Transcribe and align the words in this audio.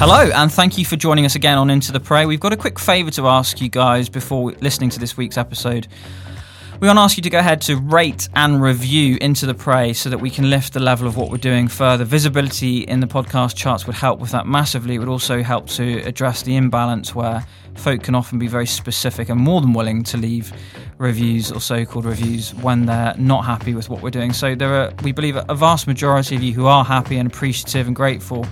Hello, 0.00 0.30
and 0.32 0.52
thank 0.52 0.78
you 0.78 0.84
for 0.84 0.94
joining 0.94 1.24
us 1.24 1.34
again 1.34 1.58
on 1.58 1.70
Into 1.70 1.90
the 1.90 1.98
Pray. 1.98 2.24
We've 2.24 2.38
got 2.38 2.52
a 2.52 2.56
quick 2.56 2.78
favour 2.78 3.10
to 3.10 3.26
ask 3.26 3.60
you 3.60 3.68
guys 3.68 4.08
before 4.08 4.52
listening 4.60 4.90
to 4.90 5.00
this 5.00 5.16
week's 5.16 5.36
episode. 5.36 5.88
We 6.78 6.86
want 6.86 6.98
to 6.98 7.00
ask 7.00 7.16
you 7.16 7.22
to 7.24 7.30
go 7.30 7.40
ahead 7.40 7.60
to 7.62 7.74
rate 7.74 8.28
and 8.36 8.62
review 8.62 9.18
Into 9.20 9.44
the 9.44 9.54
Pray 9.54 9.92
so 9.92 10.08
that 10.08 10.18
we 10.18 10.30
can 10.30 10.50
lift 10.50 10.72
the 10.72 10.78
level 10.78 11.08
of 11.08 11.16
what 11.16 11.32
we're 11.32 11.36
doing 11.38 11.66
further. 11.66 12.04
Visibility 12.04 12.82
in 12.82 13.00
the 13.00 13.08
podcast 13.08 13.56
charts 13.56 13.88
would 13.88 13.96
help 13.96 14.20
with 14.20 14.30
that 14.30 14.46
massively. 14.46 14.94
It 14.94 14.98
would 15.00 15.08
also 15.08 15.42
help 15.42 15.66
to 15.70 15.98
address 16.02 16.42
the 16.42 16.54
imbalance 16.54 17.12
where 17.16 17.44
folk 17.74 18.04
can 18.04 18.14
often 18.14 18.38
be 18.38 18.46
very 18.46 18.68
specific 18.68 19.28
and 19.28 19.40
more 19.40 19.60
than 19.60 19.72
willing 19.72 20.04
to 20.04 20.16
leave 20.16 20.52
reviews 20.98 21.50
or 21.50 21.60
so-called 21.60 22.04
reviews 22.04 22.54
when 22.54 22.86
they're 22.86 23.16
not 23.18 23.44
happy 23.44 23.74
with 23.74 23.88
what 23.88 24.00
we're 24.00 24.10
doing. 24.10 24.32
So 24.32 24.54
there 24.54 24.72
are, 24.74 24.92
we 25.02 25.10
believe, 25.10 25.36
a 25.36 25.56
vast 25.56 25.88
majority 25.88 26.36
of 26.36 26.42
you 26.44 26.52
who 26.52 26.66
are 26.66 26.84
happy 26.84 27.18
and 27.18 27.26
appreciative 27.26 27.88
and 27.88 27.96
grateful 27.96 28.46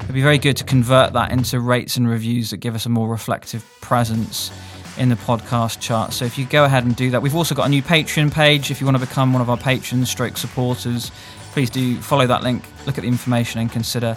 It'd 0.00 0.14
be 0.14 0.22
very 0.22 0.38
good 0.38 0.56
to 0.58 0.64
convert 0.64 1.12
that 1.14 1.32
into 1.32 1.60
rates 1.60 1.96
and 1.96 2.08
reviews 2.08 2.50
that 2.50 2.58
give 2.58 2.74
us 2.74 2.86
a 2.86 2.88
more 2.88 3.08
reflective 3.08 3.64
presence 3.80 4.50
in 4.98 5.08
the 5.08 5.16
podcast 5.16 5.80
chart. 5.80 6.12
So 6.12 6.24
if 6.24 6.38
you 6.38 6.46
go 6.46 6.64
ahead 6.64 6.84
and 6.84 6.94
do 6.94 7.10
that, 7.10 7.20
we've 7.20 7.34
also 7.34 7.54
got 7.54 7.66
a 7.66 7.68
new 7.68 7.82
Patreon 7.82 8.32
page. 8.32 8.70
If 8.70 8.80
you 8.80 8.86
want 8.86 8.98
to 8.98 9.06
become 9.06 9.32
one 9.32 9.42
of 9.42 9.50
our 9.50 9.56
patrons, 9.56 10.10
stroke 10.10 10.36
supporters, 10.36 11.10
please 11.52 11.70
do 11.70 12.00
follow 12.00 12.26
that 12.26 12.42
link, 12.42 12.64
look 12.86 12.98
at 12.98 13.02
the 13.02 13.08
information, 13.08 13.60
and 13.60 13.70
consider 13.70 14.16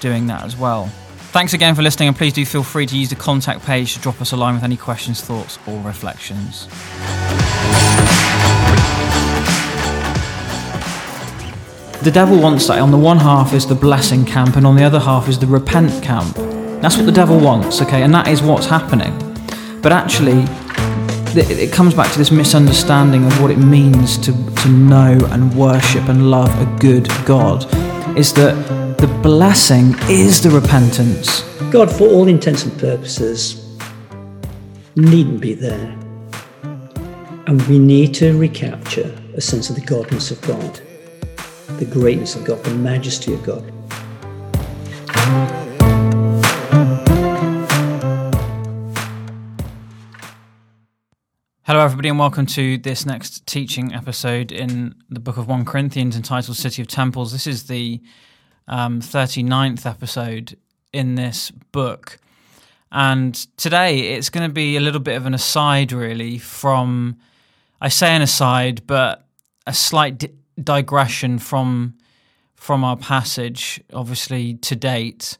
doing 0.00 0.26
that 0.26 0.44
as 0.44 0.56
well. 0.56 0.86
Thanks 1.30 1.52
again 1.52 1.74
for 1.74 1.82
listening, 1.82 2.08
and 2.08 2.16
please 2.16 2.32
do 2.32 2.44
feel 2.46 2.62
free 2.62 2.86
to 2.86 2.96
use 2.96 3.10
the 3.10 3.16
contact 3.16 3.64
page 3.64 3.94
to 3.94 4.00
drop 4.00 4.20
us 4.20 4.32
a 4.32 4.36
line 4.36 4.54
with 4.54 4.64
any 4.64 4.76
questions, 4.76 5.20
thoughts, 5.20 5.58
or 5.66 5.78
reflections. 5.82 6.66
The 12.02 12.12
devil 12.12 12.38
wants 12.38 12.68
that. 12.68 12.78
On 12.78 12.92
the 12.92 12.96
one 12.96 13.18
half 13.18 13.52
is 13.52 13.66
the 13.66 13.74
blessing 13.74 14.24
camp, 14.24 14.54
and 14.54 14.64
on 14.64 14.76
the 14.76 14.84
other 14.84 15.00
half 15.00 15.28
is 15.28 15.36
the 15.36 15.48
repent 15.48 16.00
camp. 16.00 16.36
That's 16.80 16.96
what 16.96 17.06
the 17.06 17.12
devil 17.12 17.40
wants, 17.40 17.82
okay? 17.82 18.04
And 18.04 18.14
that 18.14 18.28
is 18.28 18.40
what's 18.40 18.66
happening. 18.66 19.12
But 19.82 19.90
actually, 19.90 20.44
it 21.34 21.72
comes 21.72 21.94
back 21.94 22.12
to 22.12 22.18
this 22.18 22.30
misunderstanding 22.30 23.26
of 23.26 23.42
what 23.42 23.50
it 23.50 23.58
means 23.58 24.16
to, 24.18 24.32
to 24.62 24.68
know 24.68 25.18
and 25.32 25.52
worship 25.56 26.08
and 26.08 26.30
love 26.30 26.48
a 26.62 26.78
good 26.78 27.08
God. 27.26 27.64
Is 28.16 28.32
that 28.34 28.54
the 28.98 29.08
blessing 29.20 29.96
is 30.02 30.40
the 30.40 30.50
repentance. 30.50 31.42
God, 31.72 31.90
for 31.90 32.06
all 32.06 32.28
intents 32.28 32.64
and 32.64 32.78
purposes, 32.78 33.76
needn't 34.94 35.40
be 35.40 35.54
there. 35.54 35.98
And 37.48 37.60
we 37.62 37.80
need 37.80 38.14
to 38.14 38.38
recapture 38.38 39.12
a 39.34 39.40
sense 39.40 39.68
of 39.68 39.74
the 39.74 39.82
godness 39.82 40.30
of 40.30 40.40
God 40.42 40.80
the 41.76 41.84
greatness 41.84 42.34
of 42.34 42.44
God, 42.44 42.64
the 42.64 42.74
majesty 42.74 43.34
of 43.34 43.42
God. 43.42 43.62
Hello, 51.64 51.80
everybody, 51.80 52.08
and 52.08 52.18
welcome 52.18 52.46
to 52.46 52.78
this 52.78 53.04
next 53.04 53.46
teaching 53.46 53.94
episode 53.94 54.50
in 54.50 54.94
the 55.10 55.20
book 55.20 55.36
of 55.36 55.46
1 55.46 55.66
Corinthians 55.66 56.16
entitled 56.16 56.56
City 56.56 56.80
of 56.80 56.88
Temples. 56.88 57.32
This 57.32 57.46
is 57.46 57.66
the 57.66 58.00
um, 58.66 59.02
39th 59.02 59.84
episode 59.84 60.56
in 60.94 61.16
this 61.16 61.50
book. 61.50 62.18
And 62.90 63.34
today 63.58 64.14
it's 64.14 64.30
going 64.30 64.48
to 64.48 64.52
be 64.52 64.78
a 64.78 64.80
little 64.80 65.00
bit 65.00 65.16
of 65.16 65.26
an 65.26 65.34
aside, 65.34 65.92
really, 65.92 66.38
from, 66.38 67.18
I 67.78 67.90
say 67.90 68.16
an 68.16 68.22
aside, 68.22 68.86
but 68.86 69.28
a 69.66 69.74
slight 69.74 70.16
di- 70.16 70.32
digression 70.62 71.38
from 71.38 71.94
from 72.54 72.82
our 72.82 72.96
passage, 72.96 73.80
obviously 73.92 74.54
to 74.54 74.74
date, 74.74 75.38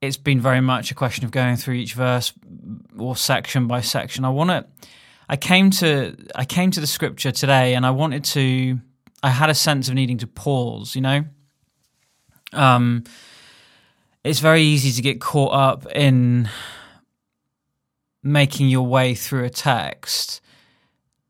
it's 0.00 0.16
been 0.16 0.40
very 0.40 0.60
much 0.60 0.90
a 0.90 0.94
question 0.94 1.24
of 1.24 1.30
going 1.30 1.56
through 1.56 1.74
each 1.74 1.94
verse 1.94 2.32
or 2.98 3.16
section 3.16 3.66
by 3.66 3.80
section. 3.80 4.24
I 4.24 4.30
want 4.30 4.50
to. 4.50 4.66
I 5.28 5.36
came 5.36 5.70
to 5.70 6.16
I 6.34 6.44
came 6.44 6.70
to 6.72 6.80
the 6.80 6.86
scripture 6.86 7.32
today, 7.32 7.74
and 7.74 7.86
I 7.86 7.90
wanted 7.90 8.24
to. 8.24 8.80
I 9.22 9.30
had 9.30 9.50
a 9.50 9.54
sense 9.54 9.88
of 9.88 9.94
needing 9.94 10.18
to 10.18 10.26
pause. 10.26 10.94
You 10.94 11.02
know, 11.02 11.24
um, 12.52 13.04
it's 14.24 14.40
very 14.40 14.62
easy 14.62 14.92
to 14.92 15.02
get 15.02 15.20
caught 15.20 15.54
up 15.54 15.86
in 15.94 16.48
making 18.22 18.68
your 18.68 18.86
way 18.86 19.14
through 19.14 19.44
a 19.44 19.50
text 19.50 20.40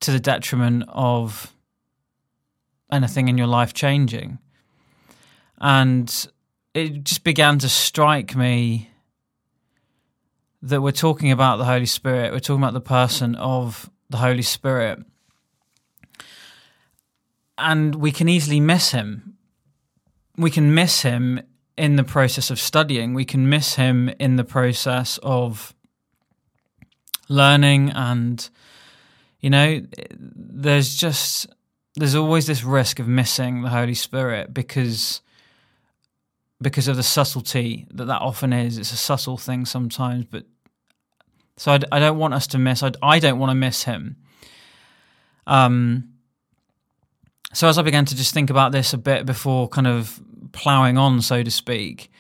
to 0.01 0.11
the 0.11 0.21
detriment 0.21 0.85
of 0.89 1.53
anything 2.93 3.29
in 3.29 3.39
your 3.39 3.49
life 3.49 3.75
changing. 3.75 4.39
And 5.59 6.29
it 6.75 7.05
just 7.05 7.25
began 7.25 7.59
to 7.59 7.69
strike 7.69 8.37
me 8.37 8.91
that 10.63 10.81
we're 10.81 10.93
talking 10.93 11.33
about 11.33 11.57
the 11.57 11.65
Holy 11.65 11.87
Spirit, 11.87 12.33
we're 12.33 12.39
talking 12.39 12.63
about 12.63 12.75
the 12.75 12.81
person 12.81 13.35
of 13.35 13.91
the 14.11 14.19
Holy 14.19 14.43
Spirit. 14.43 15.01
And 17.59 17.97
we 17.97 18.13
can 18.13 18.29
easily 18.29 18.61
miss 18.61 18.93
him. 18.93 19.37
We 20.37 20.51
can 20.51 20.75
miss 20.75 21.03
him 21.03 21.41
in 21.77 21.97
the 21.97 22.05
process 22.05 22.51
of 22.51 22.61
studying, 22.61 23.15
we 23.15 23.25
can 23.25 23.49
miss 23.49 23.75
him 23.75 24.11
in 24.21 24.37
the 24.37 24.45
process 24.45 25.19
of 25.23 25.75
learning 27.29 27.91
and 27.91 28.51
you 29.41 29.49
know 29.49 29.81
there's 30.19 30.95
just 30.95 31.47
there's 31.97 32.15
always 32.15 32.47
this 32.47 32.65
risk 32.65 32.99
of 32.99 33.09
missing 33.09 33.63
the 33.63 33.69
Holy 33.69 33.95
Spirit 33.95 34.53
because 34.55 35.21
because 36.63 36.87
of 36.89 36.97
the 36.97 37.03
subtlety 37.03 37.87
that 37.93 38.07
that 38.07 38.23
often 38.23 38.53
is. 38.53 38.79
It's 38.79 38.93
a 38.93 38.97
subtle 38.97 39.37
thing 39.37 39.67
sometimes, 39.67 40.25
but 40.31 40.45
so 41.57 41.73
I, 41.73 41.81
I 41.91 41.99
don't 41.99 42.19
want 42.19 42.35
us 42.35 42.47
to 42.49 42.59
miss. 42.59 42.83
I, 42.83 42.93
I 43.03 43.19
don't 43.19 43.39
want 43.39 43.51
to 43.51 43.55
miss 43.55 43.85
him. 43.85 44.17
Um. 45.47 46.09
So 47.55 47.69
as 47.69 47.77
I 47.77 47.83
began 47.83 48.07
to 48.07 48.17
just 48.17 48.33
think 48.33 48.49
about 48.49 48.73
this 48.73 48.95
a 48.95 48.99
bit 48.99 49.27
before 49.27 49.69
kind 49.69 49.87
of 49.87 50.19
ploughing 50.53 50.97
on, 50.97 51.21
so 51.21 51.43
to 51.43 51.51
speak, 51.51 52.11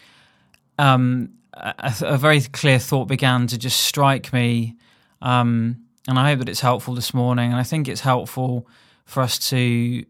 um, 0.79 1.31
a, 1.55 1.95
a, 2.03 2.19
very 2.19 2.43
clear 2.43 2.79
thought 2.79 3.07
began 3.07 3.47
to 3.47 3.57
just 3.57 3.81
strike 3.81 4.31
me, 4.35 4.77
um, 5.23 5.87
and 6.07 6.19
I 6.19 6.29
hope 6.29 6.41
that 6.41 6.51
it's 6.51 6.61
helpful 6.61 6.95
this 6.95 7.15
morning. 7.15 7.51
And 7.51 7.59
I 7.59 7.63
think 7.63 7.89
it's 7.89 8.03
helpful 8.03 8.69
for 9.05 9.23
us 9.23 9.39
to, 9.51 10.05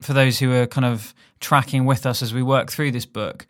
for 0.00 0.12
those 0.12 0.38
who 0.38 0.52
are 0.52 0.66
kind 0.66 0.84
of 0.84 1.14
tracking 1.40 1.84
with 1.84 2.06
us 2.06 2.22
as 2.22 2.32
we 2.32 2.42
work 2.42 2.70
through 2.70 2.92
this 2.92 3.06
book. 3.06 3.46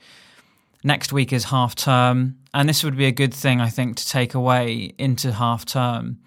Next 0.85 1.13
week 1.13 1.33
is 1.33 1.45
half 1.45 1.75
term, 1.75 2.39
and 2.55 2.69
this 2.69 2.85
would 2.85 2.97
be 2.97 3.07
a 3.07 3.13
good 3.13 3.35
thing, 3.35 3.61
I 3.61 3.69
think, 3.69 3.97
to 3.97 4.09
take 4.09 4.35
away 4.35 4.93
into 4.99 5.33
half 5.33 5.65
term 5.65 6.19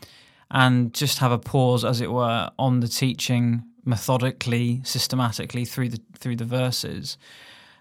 and 0.51 0.93
just 0.93 1.19
have 1.19 1.31
a 1.31 1.37
pause, 1.37 1.85
as 1.85 2.01
it 2.01 2.11
were, 2.11 2.49
on 2.57 2.79
the 2.79 2.87
teaching 2.87 3.63
methodically, 3.85 4.81
systematically 4.83 5.65
through 5.65 5.89
the 5.89 6.01
through 6.19 6.35
the 6.35 6.45
verses. 6.45 7.17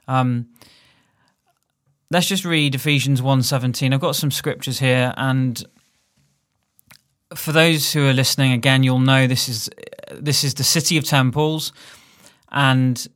Um, 0.07 0.49
let's 2.11 2.27
just 2.27 2.45
read 2.45 2.75
Ephesians 2.75 3.21
1.17. 3.21 3.93
I've 3.93 4.01
got 4.01 4.17
some 4.17 4.31
scriptures 4.31 4.79
here, 4.79 5.13
and 5.17 5.63
for 7.35 7.53
those 7.53 7.93
who 7.93 8.07
are 8.07 8.13
listening 8.13 8.53
again, 8.53 8.83
you'll 8.83 9.01
know 9.01 9.27
this 9.27 9.49
is 9.49 9.69
this 10.13 10.45
is 10.45 10.55
the 10.55 10.65
city 10.65 10.97
of 10.97 11.05
temples, 11.05 11.73
and 12.51 13.07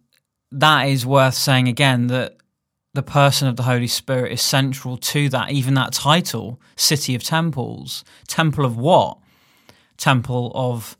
that 0.50 0.84
is 0.84 1.06
worth 1.06 1.34
saying 1.34 1.68
again 1.68 2.08
that 2.08 2.36
the 2.94 3.02
person 3.02 3.48
of 3.48 3.56
the 3.56 3.62
Holy 3.62 3.86
Spirit 3.86 4.32
is 4.32 4.42
central 4.42 4.96
to 4.98 5.28
that. 5.30 5.50
Even 5.50 5.74
that 5.74 5.92
title, 5.92 6.60
city 6.76 7.14
of 7.14 7.22
temples, 7.22 8.04
temple 8.26 8.64
of 8.64 8.76
what? 8.76 9.18
Temple 9.96 10.52
of, 10.54 10.96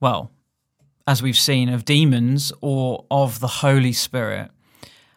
well, 0.00 0.32
as 1.06 1.22
we've 1.22 1.38
seen, 1.38 1.68
of 1.68 1.84
demons 1.84 2.52
or 2.60 3.04
of 3.10 3.38
the 3.38 3.46
Holy 3.46 3.92
Spirit. 3.92 4.50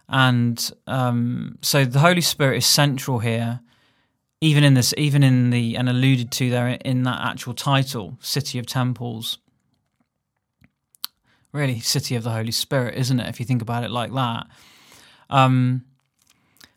And 0.08 0.72
um, 0.86 1.58
so 1.62 1.86
the 1.86 2.00
Holy 2.00 2.22
Spirit 2.22 2.58
is 2.58 2.66
central 2.66 3.20
here 3.20 3.62
even 4.44 4.66
in 4.66 4.74
this, 4.74 4.94
even 4.98 5.24
in 5.24 5.52
the 5.52 5.78
and 5.78 5.88
alluded 5.88 6.30
to 6.30 6.50
there 6.50 6.68
in 6.68 7.04
that 7.04 7.22
actual 7.22 7.54
title, 7.54 8.18
City 8.20 8.60
of 8.60 8.66
Temples. 8.66 9.38
Really, 11.54 11.80
City 11.80 12.16
of 12.16 12.24
the 12.24 12.32
Holy 12.32 12.52
Spirit, 12.52 12.96
isn't 12.98 13.20
it? 13.20 13.30
If 13.30 13.40
you 13.40 13.46
think 13.46 13.62
about 13.62 13.84
it 13.84 13.92
like 13.92 14.12
that. 14.14 14.48
Um, 15.30 15.86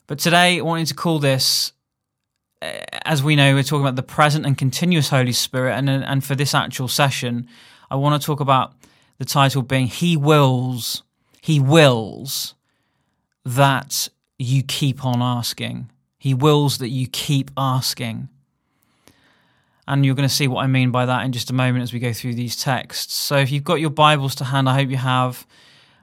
but 0.07 0.19
today, 0.19 0.59
I 0.59 0.61
wanted 0.61 0.87
to 0.89 0.95
call 0.95 1.19
this, 1.19 1.73
eh, 2.61 2.85
as 3.07 3.23
we 3.23 3.37
know, 3.37 3.55
we're 3.55 3.63
talking 3.63 3.81
about 3.81 3.97
the 3.97 4.03
present 4.03 4.45
and 4.45 4.57
continuous 4.57 5.09
Holy 5.09 5.33
Spirit, 5.33 5.73
and 5.73 5.89
and 5.89 6.23
for 6.23 6.35
this 6.35 6.55
actual 6.55 6.89
session, 6.89 7.49
I 7.91 7.97
want 7.97 8.21
to 8.21 8.27
talk 8.27 8.41
about 8.41 8.75
the 9.17 9.25
title 9.25 9.63
being 9.63 9.87
"He 9.87 10.15
wills, 10.15 11.03
He 11.41 11.59
wills 11.59 12.55
that 13.47 14.11
you 14.39 14.63
keep 14.63 15.07
on 15.07 15.23
asking." 15.23 15.91
He 16.19 16.35
wills 16.35 16.79
that 16.79 16.89
you 16.89 17.07
keep 17.07 17.51
asking. 17.57 18.29
And 19.89 20.05
you're 20.05 20.15
going 20.17 20.29
to 20.29 20.35
see 20.35 20.49
what 20.49 20.65
I 20.65 20.67
mean 20.67 20.91
by 20.91 21.07
that 21.07 21.25
in 21.25 21.33
just 21.33 21.51
a 21.51 21.55
moment 21.55 21.83
as 21.83 21.93
we 21.93 22.01
go 22.01 22.13
through 22.13 22.35
these 22.35 22.57
texts. 22.57 23.15
So 23.15 23.37
if 23.37 23.53
you've 23.53 23.65
got 23.65 23.81
your 23.81 23.91
Bibles 23.91 24.35
to 24.37 24.45
hand, 24.45 24.69
I 24.69 24.75
hope 24.75 24.91
you 24.91 24.97
have. 24.97 25.47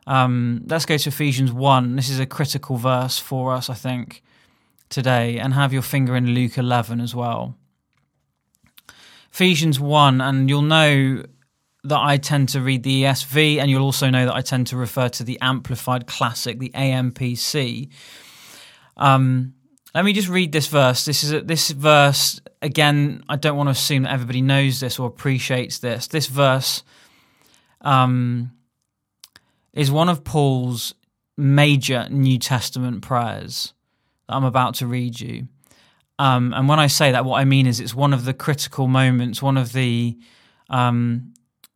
Um, 0.08 0.64
let's 0.68 0.86
go 0.86 0.98
to 0.98 1.10
Ephesians 1.10 1.52
1. 1.52 1.96
This 1.96 2.10
is 2.10 2.20
a 2.20 2.26
critical 2.26 2.78
verse 2.78 3.20
for 3.20 3.54
us, 3.54 3.70
I 3.70 3.74
think. 3.74 4.24
today 4.90 5.40
and 5.40 5.54
have 5.54 5.74
your 5.74 5.82
finger 5.82 6.16
in 6.16 6.28
Luke 6.28 6.58
11 6.58 7.02
as 7.02 7.14
well. 7.14 7.58
Ephesians 9.32 9.80
1, 9.80 10.22
and 10.22 10.48
you'll 10.48 10.62
know 10.62 11.24
that 11.84 12.00
I 12.00 12.18
tend 12.18 12.50
to 12.50 12.62
read 12.62 12.84
the 12.84 13.04
ESV, 13.04 13.58
and 13.58 13.70
you'll 13.70 13.84
also 13.84 14.10
know 14.10 14.26
that 14.26 14.36
I 14.36 14.42
tend 14.42 14.68
to 14.68 14.78
refer 14.78 15.10
to 15.10 15.24
the 15.24 15.40
Amplified 15.42 16.06
Classic, 16.06 16.60
the 16.60 16.70
AMPC. 16.70 17.90
Um, 18.96 19.56
let 19.96 20.06
me 20.06 20.14
just 20.14 20.30
read 20.30 20.52
this 20.52 20.68
verse. 20.68 21.04
This 21.04 21.24
is 21.24 21.34
a, 21.34 21.42
this 21.42 21.72
verse 21.72 22.40
again. 22.64 23.24
I 23.30 23.36
don't 23.36 23.58
want 23.58 23.68
to 23.68 23.72
assume 23.72 24.04
that 24.04 24.14
everybody 24.14 24.42
knows 24.42 24.80
this 24.80 24.98
or 24.98 25.08
appreciates 25.08 25.80
this. 25.80 26.08
This 26.08 26.28
verse 26.28 26.84
um, 27.82 28.52
is 29.74 29.92
one 29.92 30.10
of 30.10 30.24
Paul's 30.24 30.96
major 31.38 32.08
New 32.10 32.40
Testament 32.40 33.02
prayers 33.02 33.74
that 34.28 34.36
I'm 34.36 34.46
about 34.46 34.76
to 34.76 34.88
read 34.88 35.20
you. 35.20 35.48
Um, 36.20 36.54
and 36.54 36.68
when 36.68 36.80
I 36.80 36.88
say 36.88 37.12
that, 37.12 37.26
what 37.26 37.40
I 37.40 37.46
mean 37.46 37.68
is 37.68 37.80
it's 37.80 37.96
one 37.96 38.14
of 38.14 38.26
the 38.26 38.34
critical 38.34 38.88
moments, 38.88 39.42
one 39.42 39.58
of 39.58 39.74
the 39.74 40.18
um, 40.70 41.34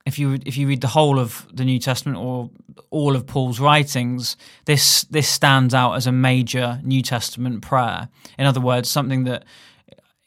if 0.08 0.18
you 0.18 0.38
if 0.46 0.56
you 0.56 0.68
read 0.68 0.80
the 0.80 0.88
whole 0.88 1.20
of 1.20 1.46
the 1.52 1.66
New 1.66 1.80
Testament 1.80 2.18
or 2.18 2.50
all 2.92 3.16
of 3.16 3.28
Paul's 3.28 3.60
writings, 3.60 4.38
this 4.64 5.04
this 5.06 5.28
stands 5.28 5.74
out 5.74 5.94
as 5.94 6.08
a 6.08 6.14
major 6.14 6.80
New 6.84 7.02
Testament 7.02 7.62
prayer. 7.62 8.08
In 8.38 8.46
other 8.46 8.62
words, 8.62 8.90
something 8.90 9.26
that, 9.26 9.44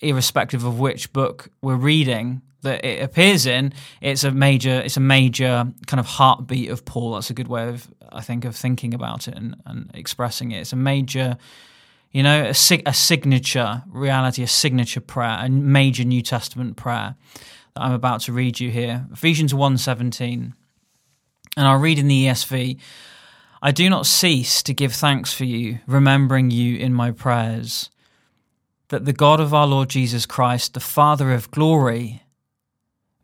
irrespective 0.00 0.64
of 0.64 0.78
which 0.78 1.12
book 1.12 1.50
we're 1.62 1.76
reading, 1.76 2.42
that 2.62 2.84
it 2.84 3.02
appears 3.02 3.46
in, 3.46 3.72
it's 4.00 4.24
a 4.24 4.30
major 4.30 4.80
it's 4.80 4.96
a 4.96 5.00
major 5.00 5.72
kind 5.86 6.00
of 6.00 6.06
heartbeat 6.06 6.70
of 6.70 6.84
Paul. 6.84 7.14
That's 7.14 7.30
a 7.30 7.34
good 7.34 7.48
way 7.48 7.68
of 7.68 7.88
I 8.12 8.20
think 8.20 8.44
of 8.44 8.56
thinking 8.56 8.92
about 8.92 9.28
it 9.28 9.34
and, 9.34 9.56
and 9.64 9.90
expressing 9.94 10.52
it. 10.52 10.60
It's 10.60 10.72
a 10.72 10.76
major 10.76 11.38
you 12.12 12.22
know, 12.24 12.46
a, 12.46 12.54
sig- 12.54 12.82
a 12.86 12.92
signature 12.92 13.82
reality, 13.88 14.42
a 14.42 14.48
signature 14.48 15.00
prayer, 15.00 15.38
a 15.40 15.48
major 15.48 16.04
New 16.04 16.22
Testament 16.22 16.76
prayer 16.76 17.14
that 17.74 17.80
I'm 17.80 17.92
about 17.92 18.22
to 18.22 18.32
read 18.32 18.58
you 18.58 18.70
here. 18.70 19.06
Ephesians 19.12 19.52
1:17. 19.52 20.52
And 21.56 21.66
I'll 21.66 21.78
read 21.78 21.98
in 21.98 22.08
the 22.08 22.26
ESV. 22.26 22.78
I 23.62 23.72
do 23.72 23.90
not 23.90 24.06
cease 24.06 24.62
to 24.62 24.72
give 24.72 24.92
thanks 24.92 25.34
for 25.34 25.44
you, 25.44 25.80
remembering 25.86 26.50
you 26.50 26.78
in 26.78 26.94
my 26.94 27.10
prayers, 27.10 27.90
that 28.90 29.04
the 29.04 29.12
God 29.12 29.40
of 29.40 29.54
our 29.54 29.66
Lord 29.66 29.88
Jesus 29.88 30.26
Christ, 30.26 30.74
the 30.74 30.80
Father 30.80 31.32
of 31.32 31.50
glory, 31.50 32.22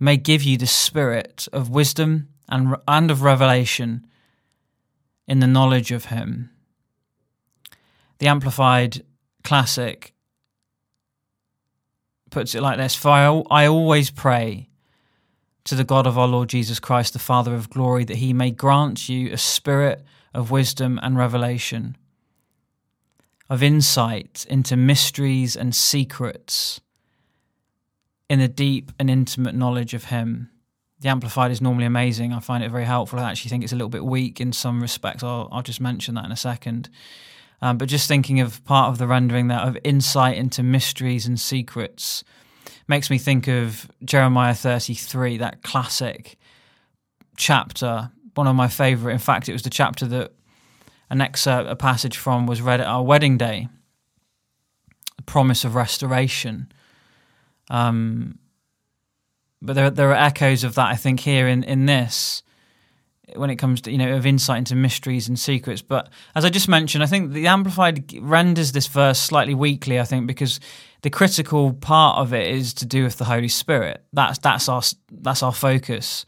may 0.01 0.17
give 0.17 0.43
you 0.43 0.57
the 0.57 0.67
spirit 0.67 1.49
of 1.53 1.71
wisdom 1.71 2.29
and, 2.49 2.77
and 2.87 3.11
of 3.11 3.23
revelation 3.23 4.07
in 5.27 5.41
the 5.41 5.47
knowledge 5.47 5.91
of 5.91 6.07
him. 6.07 6.51
The 8.19 8.29
Amplified 8.29 9.05
Classic 9.43 10.15
puts 12.31 12.55
it 12.55 12.63
like 12.63 12.79
this 12.79 12.95
For 12.95 13.11
I, 13.11 13.43
I 13.51 13.67
always 13.67 14.11
pray 14.11 14.69
to 15.65 15.75
the 15.75 15.85
God 15.85 16.07
of 16.07 16.17
our 16.17 16.29
Lord 16.29 16.49
Jesus 16.49 16.79
Christ, 16.79 17.13
the 17.13 17.19
Father 17.19 17.55
of 17.55 17.71
glory, 17.71 18.05
that 18.05 18.19
he 18.19 18.33
may 18.33 18.53
grant 18.53 19.09
you 19.09 19.33
a 19.33 19.39
spirit 19.39 20.05
of 20.33 20.53
wisdom 20.53 21.01
and 21.03 21.19
revelation, 21.19 21.97
of 23.49 23.63
insight 23.63 24.47
into 24.49 24.77
mysteries 24.77 25.57
and 25.57 25.75
secrets 25.75 26.81
in 28.29 28.41
the 28.41 28.49
deep 28.49 28.93
and 28.99 29.09
intimate 29.09 29.55
knowledge 29.55 29.95
of 29.95 30.07
him. 30.07 30.51
The 31.01 31.09
Amplified 31.09 31.51
is 31.51 31.61
normally 31.61 31.85
amazing. 31.85 32.33
I 32.33 32.41
find 32.41 32.65
it 32.65 32.71
very 32.71 32.85
helpful. 32.85 33.19
I 33.19 33.31
actually 33.31 33.51
think 33.51 33.63
it's 33.63 33.73
a 33.73 33.77
little 33.77 33.89
bit 33.89 34.05
weak 34.05 34.41
in 34.41 34.53
some 34.53 34.81
respects. 34.81 35.23
I'll, 35.23 35.49
I'll 35.53 35.63
just 35.63 35.81
mention 35.81 36.15
that 36.15 36.25
in 36.25 36.33
a 36.33 36.37
second. 36.37 36.89
Um, 37.63 37.79
but 37.79 37.89
just 37.89 38.09
thinking 38.09 38.41
of 38.41 38.65
part 38.65 38.91
of 38.91 38.99
the 38.99 39.07
rendering 39.07 39.49
there 39.49 39.61
of 39.61 39.79
insight 39.85 40.37
into 40.37 40.63
mysteries 40.63 41.27
and 41.27 41.39
secrets 41.39 42.25
makes 42.89 43.11
me 43.11 43.19
think 43.19 43.49
of 43.49 43.91
Jeremiah 44.05 44.55
33, 44.55 45.39
that 45.39 45.63
classic 45.63 46.39
chapter, 47.37 48.11
one 48.35 48.47
of 48.47 48.57
my 48.57 48.69
favorite. 48.69 49.13
In 49.13 49.19
fact, 49.19 49.49
it 49.49 49.53
was 49.53 49.63
the 49.63 49.71
chapter 49.71 50.07
that 50.07 50.33
an 51.11 51.21
excerpt, 51.21 51.69
a 51.71 51.77
passage 51.77 52.17
from, 52.17 52.47
was 52.47 52.63
read 52.63 52.81
at 52.81 52.87
our 52.87 53.03
wedding 53.03 53.39
day. 53.39 53.69
The 55.17 55.23
promise 55.23 55.65
of 55.65 55.75
restoration. 55.75 56.73
Um, 57.71 58.39
but 59.63 59.75
there, 59.75 59.91
there 59.91 60.11
are 60.11 60.15
echoes 60.15 60.65
of 60.65 60.75
that, 60.75 60.89
I 60.89 60.97
think, 60.97 61.21
here 61.21 61.49
in, 61.49 61.65
in 61.65 61.87
this 61.87 62.43
when 63.35 63.51
it 63.51 63.57
comes 63.57 63.81
to 63.81 63.91
you 63.91 63.99
know 63.99 64.17
of 64.17 64.25
insight 64.25 64.59
into 64.59 64.75
mysteries 64.75 65.29
and 65.29 65.39
secrets. 65.39 65.83
But 65.83 66.11
as 66.35 66.45
I 66.45 66.51
just 66.51 66.69
mentioned, 66.69 67.03
I 67.03 67.07
think 67.07 67.33
the 67.33 67.47
Amplified 67.49 68.13
renders 68.21 68.73
this 68.73 68.87
verse 68.87 69.19
slightly 69.19 69.55
weakly. 69.55 69.99
I 69.99 70.05
think 70.05 70.27
because 70.27 70.61
the 71.03 71.11
critical 71.11 71.73
part 71.73 72.19
of 72.19 72.33
it 72.33 72.49
is 72.51 72.73
to 72.75 72.87
do 72.87 73.05
with 73.05 73.19
the 73.19 73.25
Holy 73.25 73.49
Spirit. 73.49 74.05
That's 74.13 74.39
that's 74.39 74.69
our 74.69 74.83
that's 75.11 75.43
our 75.43 75.53
focus, 75.53 76.25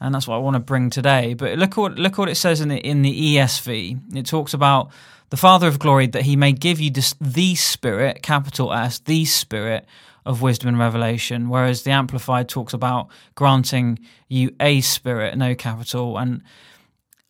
and 0.00 0.14
that's 0.14 0.26
what 0.26 0.36
I 0.36 0.38
want 0.38 0.54
to 0.54 0.60
bring 0.60 0.90
today. 0.90 1.34
But 1.34 1.58
look 1.58 1.76
what 1.76 1.96
look 1.96 2.18
what 2.18 2.28
it 2.28 2.36
says 2.36 2.60
in 2.60 2.68
the 2.68 2.78
in 2.78 3.02
the 3.02 3.36
ESV. 3.36 4.16
It 4.16 4.26
talks 4.26 4.54
about 4.54 4.90
the 5.30 5.36
Father 5.36 5.68
of 5.68 5.78
glory 5.78 6.06
that 6.08 6.22
He 6.22 6.36
may 6.36 6.52
give 6.52 6.80
you 6.80 6.90
this, 6.90 7.14
the 7.20 7.54
Spirit, 7.54 8.22
capital 8.22 8.72
S, 8.72 8.98
the 8.98 9.24
Spirit 9.24 9.86
of 10.26 10.42
wisdom 10.42 10.68
and 10.68 10.78
revelation, 10.78 11.48
whereas 11.48 11.82
the 11.82 11.90
Amplified 11.90 12.48
talks 12.48 12.72
about 12.72 13.08
granting 13.34 13.98
you 14.28 14.54
a 14.60 14.80
spirit, 14.80 15.36
no 15.36 15.54
capital. 15.54 16.18
And 16.18 16.42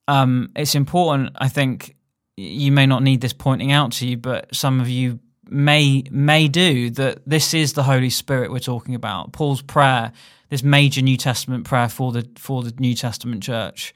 um, 0.08 0.50
it's 0.56 0.74
important, 0.74 1.30
I 1.36 1.48
think, 1.48 1.96
you 2.36 2.72
may 2.72 2.86
not 2.86 3.02
need 3.02 3.20
this 3.20 3.32
pointing 3.32 3.70
out 3.70 3.92
to 3.92 4.08
you, 4.08 4.16
but 4.16 4.54
some 4.54 4.80
of 4.80 4.88
you 4.88 5.20
may 5.48 6.04
may 6.10 6.46
do 6.48 6.90
that 6.90 7.20
this 7.26 7.54
is 7.54 7.72
the 7.72 7.82
Holy 7.82 8.10
Spirit 8.10 8.50
we're 8.50 8.60
talking 8.60 8.94
about. 8.94 9.32
Paul's 9.32 9.62
prayer, 9.62 10.12
this 10.50 10.62
major 10.62 11.00
New 11.00 11.16
Testament 11.16 11.64
prayer 11.64 11.88
for 11.88 12.12
the 12.12 12.28
for 12.36 12.62
the 12.62 12.74
New 12.78 12.94
Testament 12.94 13.42
church, 13.42 13.94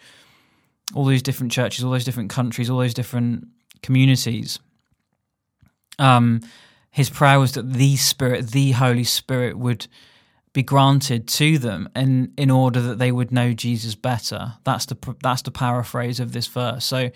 all 0.94 1.04
these 1.04 1.22
different 1.22 1.52
churches, 1.52 1.84
all 1.84 1.90
those 1.90 2.04
different 2.04 2.30
countries, 2.30 2.70
all 2.70 2.78
those 2.78 2.94
different 2.94 3.48
communities. 3.82 4.58
Um, 5.98 6.40
his 6.90 7.10
prayer 7.10 7.38
was 7.38 7.52
that 7.52 7.72
the 7.72 7.96
Spirit, 7.96 8.52
the 8.52 8.72
Holy 8.72 9.04
Spirit, 9.04 9.58
would 9.58 9.88
be 10.52 10.62
granted 10.62 11.26
to 11.26 11.58
them, 11.58 11.88
and 11.94 12.32
in 12.38 12.50
order 12.50 12.80
that 12.80 12.98
they 12.98 13.10
would 13.10 13.32
know 13.32 13.52
Jesus 13.52 13.96
better. 13.96 14.54
That's 14.62 14.86
the 14.86 15.16
that's 15.22 15.42
the 15.42 15.50
paraphrase 15.50 16.20
of 16.20 16.32
this 16.32 16.46
verse. 16.46 16.84
So, 16.84 17.10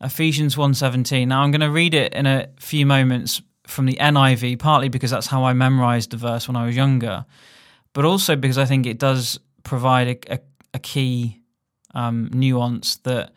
Ephesians 0.00 0.54
1.17. 0.54 1.26
Now, 1.26 1.42
I'm 1.42 1.50
going 1.50 1.60
to 1.60 1.70
read 1.70 1.94
it 1.94 2.14
in 2.14 2.26
a 2.26 2.48
few 2.58 2.86
moments 2.86 3.42
from 3.66 3.86
the 3.86 3.96
NIV, 4.00 4.58
partly 4.58 4.88
because 4.88 5.10
that's 5.10 5.26
how 5.26 5.44
I 5.44 5.52
memorized 5.52 6.10
the 6.10 6.16
verse 6.16 6.48
when 6.48 6.56
I 6.56 6.64
was 6.64 6.76
younger, 6.76 7.26
but 7.92 8.04
also 8.04 8.36
because 8.36 8.58
I 8.58 8.64
think 8.64 8.86
it 8.86 8.98
does 8.98 9.38
provide 9.62 10.08
a, 10.08 10.34
a, 10.34 10.38
a 10.74 10.78
key 10.78 11.40
um, 11.94 12.30
nuance 12.32 12.96
that 12.98 13.32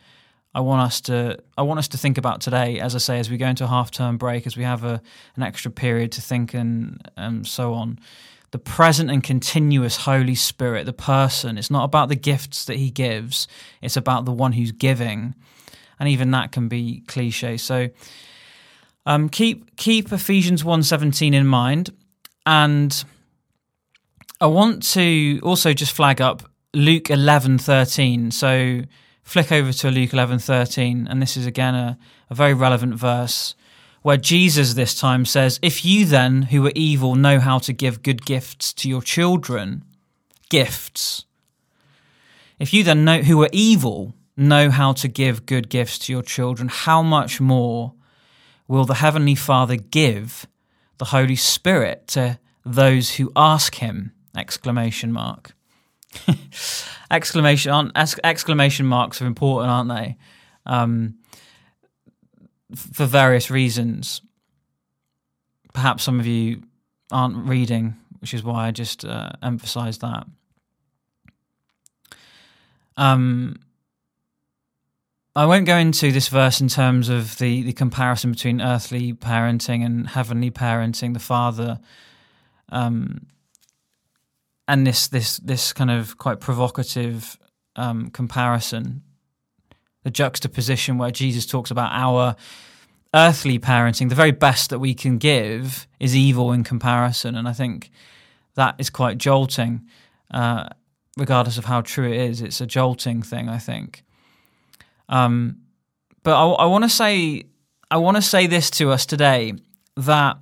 I 0.55 0.59
want 0.59 0.81
us 0.81 1.01
to 1.01 1.39
I 1.57 1.63
want 1.63 1.79
us 1.79 1.87
to 1.89 1.97
think 1.97 2.17
about 2.17 2.41
today, 2.41 2.79
as 2.79 2.95
I 2.95 2.99
say, 2.99 3.19
as 3.19 3.29
we 3.29 3.37
go 3.37 3.47
into 3.47 3.63
a 3.63 3.67
half 3.67 3.89
term 3.89 4.17
break, 4.17 4.45
as 4.45 4.55
we 4.55 4.63
have 4.63 4.83
a, 4.83 5.01
an 5.35 5.43
extra 5.43 5.71
period 5.71 6.11
to 6.13 6.21
think 6.21 6.53
and 6.53 7.01
and 7.17 7.47
so 7.47 7.73
on. 7.73 7.99
The 8.51 8.59
present 8.59 9.09
and 9.09 9.23
continuous 9.23 9.97
Holy 9.97 10.35
Spirit, 10.35 10.85
the 10.85 10.93
person. 10.93 11.57
It's 11.57 11.71
not 11.71 11.85
about 11.85 12.09
the 12.09 12.15
gifts 12.15 12.65
that 12.65 12.75
He 12.75 12.91
gives; 12.91 13.47
it's 13.81 13.97
about 13.97 14.25
the 14.25 14.31
one 14.31 14.51
who's 14.51 14.71
giving, 14.71 15.33
and 15.99 16.07
even 16.07 16.29
that 16.31 16.51
can 16.51 16.67
be 16.67 17.01
cliche. 17.07 17.57
So, 17.57 17.89
um, 19.07 19.27
keep 19.29 19.75
keep 19.75 20.11
Ephesians 20.11 20.63
one 20.63 20.83
seventeen 20.83 21.33
in 21.33 21.47
mind, 21.47 21.89
and 22.45 23.03
I 24.43 24.47
want 24.47 24.83
to 24.91 25.39
also 25.41 25.71
just 25.71 25.93
flag 25.93 26.19
up 26.19 26.43
Luke 26.73 27.09
eleven 27.09 27.57
thirteen. 27.57 28.29
So 28.29 28.81
flick 29.23 29.53
over 29.53 29.71
to 29.71 29.89
Luke 29.89 30.09
11:13 30.09 31.07
and 31.09 31.21
this 31.21 31.37
is 31.37 31.45
again 31.45 31.75
a, 31.75 31.97
a 32.29 32.35
very 32.35 32.53
relevant 32.53 32.95
verse 32.95 33.55
where 34.01 34.17
Jesus 34.17 34.73
this 34.73 34.95
time 34.95 35.23
says, 35.23 35.61
"If 35.61 35.85
you 35.85 36.05
then 36.05 36.41
who 36.51 36.67
are 36.67 36.73
evil 36.75 37.15
know 37.15 37.39
how 37.39 37.57
to 37.59 37.71
give 37.71 38.03
good 38.03 38.25
gifts 38.25 38.73
to 38.73 38.89
your 38.89 39.01
children, 39.01 39.85
gifts. 40.49 41.23
If 42.59 42.73
you 42.73 42.83
then 42.83 43.05
know 43.05 43.21
who 43.21 43.41
are 43.43 43.49
evil 43.53 44.13
know 44.35 44.71
how 44.71 44.91
to 44.91 45.07
give 45.07 45.45
good 45.45 45.69
gifts 45.69 45.97
to 45.99 46.11
your 46.11 46.21
children, 46.21 46.67
how 46.67 47.01
much 47.01 47.39
more 47.39 47.93
will 48.67 48.83
the 48.83 48.95
heavenly 48.95 49.35
Father 49.35 49.77
give 49.77 50.47
the 50.97 51.05
Holy 51.05 51.37
Spirit 51.37 52.07
to 52.07 52.39
those 52.65 53.11
who 53.11 53.31
ask 53.37 53.75
him?" 53.75 54.11
Exclamation 54.35 55.11
mark. 55.11 55.55
exclamation 57.11 57.91
exclamation 57.95 58.85
marks 58.85 59.21
are 59.21 59.25
important, 59.25 59.71
aren't 59.71 59.89
they? 59.89 60.17
Um, 60.65 61.15
for 62.75 63.05
various 63.05 63.49
reasons. 63.49 64.21
Perhaps 65.73 66.03
some 66.03 66.19
of 66.19 66.27
you 66.27 66.63
aren't 67.11 67.47
reading, 67.47 67.95
which 68.19 68.33
is 68.33 68.43
why 68.43 68.67
I 68.67 68.71
just 68.71 69.05
uh, 69.05 69.31
emphasize 69.41 69.99
that. 69.99 70.25
Um, 72.95 73.55
I 75.35 75.47
won't 75.47 75.65
go 75.65 75.77
into 75.77 76.11
this 76.11 76.27
verse 76.27 76.61
in 76.61 76.67
terms 76.67 77.09
of 77.09 77.37
the, 77.39 77.63
the 77.63 77.73
comparison 77.73 78.31
between 78.31 78.61
earthly 78.61 79.13
parenting 79.13 79.83
and 79.83 80.07
heavenly 80.07 80.51
parenting, 80.51 81.13
the 81.13 81.19
father, 81.19 81.79
um, 82.69 83.25
and 84.67 84.87
this 84.87 85.07
this 85.07 85.37
this 85.37 85.73
kind 85.73 85.91
of 85.91 86.17
quite 86.17 86.39
provocative 86.39 87.37
um, 87.75 88.09
comparison, 88.09 89.03
the 90.03 90.11
juxtaposition 90.11 90.97
where 90.97 91.11
Jesus 91.11 91.45
talks 91.45 91.71
about 91.71 91.91
our 91.91 92.35
earthly 93.13 93.59
parenting, 93.59 94.09
the 94.09 94.15
very 94.15 94.31
best 94.31 94.69
that 94.69 94.79
we 94.79 94.93
can 94.93 95.17
give 95.17 95.87
is 95.99 96.15
evil 96.15 96.51
in 96.51 96.63
comparison, 96.63 97.35
and 97.35 97.47
I 97.47 97.53
think 97.53 97.91
that 98.55 98.75
is 98.77 98.89
quite 98.89 99.17
jolting, 99.17 99.87
uh, 100.31 100.69
regardless 101.17 101.57
of 101.57 101.65
how 101.65 101.81
true 101.81 102.11
it 102.11 102.19
is. 102.19 102.41
It's 102.41 102.61
a 102.61 102.65
jolting 102.65 103.21
thing, 103.21 103.49
I 103.49 103.57
think. 103.57 104.03
Um, 105.09 105.57
but 106.23 106.35
I, 106.35 106.45
I 106.51 106.65
want 106.65 106.83
to 106.83 106.89
say, 106.89 107.43
I 107.91 107.97
want 107.97 108.17
to 108.17 108.21
say 108.21 108.47
this 108.47 108.69
to 108.71 108.91
us 108.91 109.05
today 109.05 109.53
that 109.97 110.37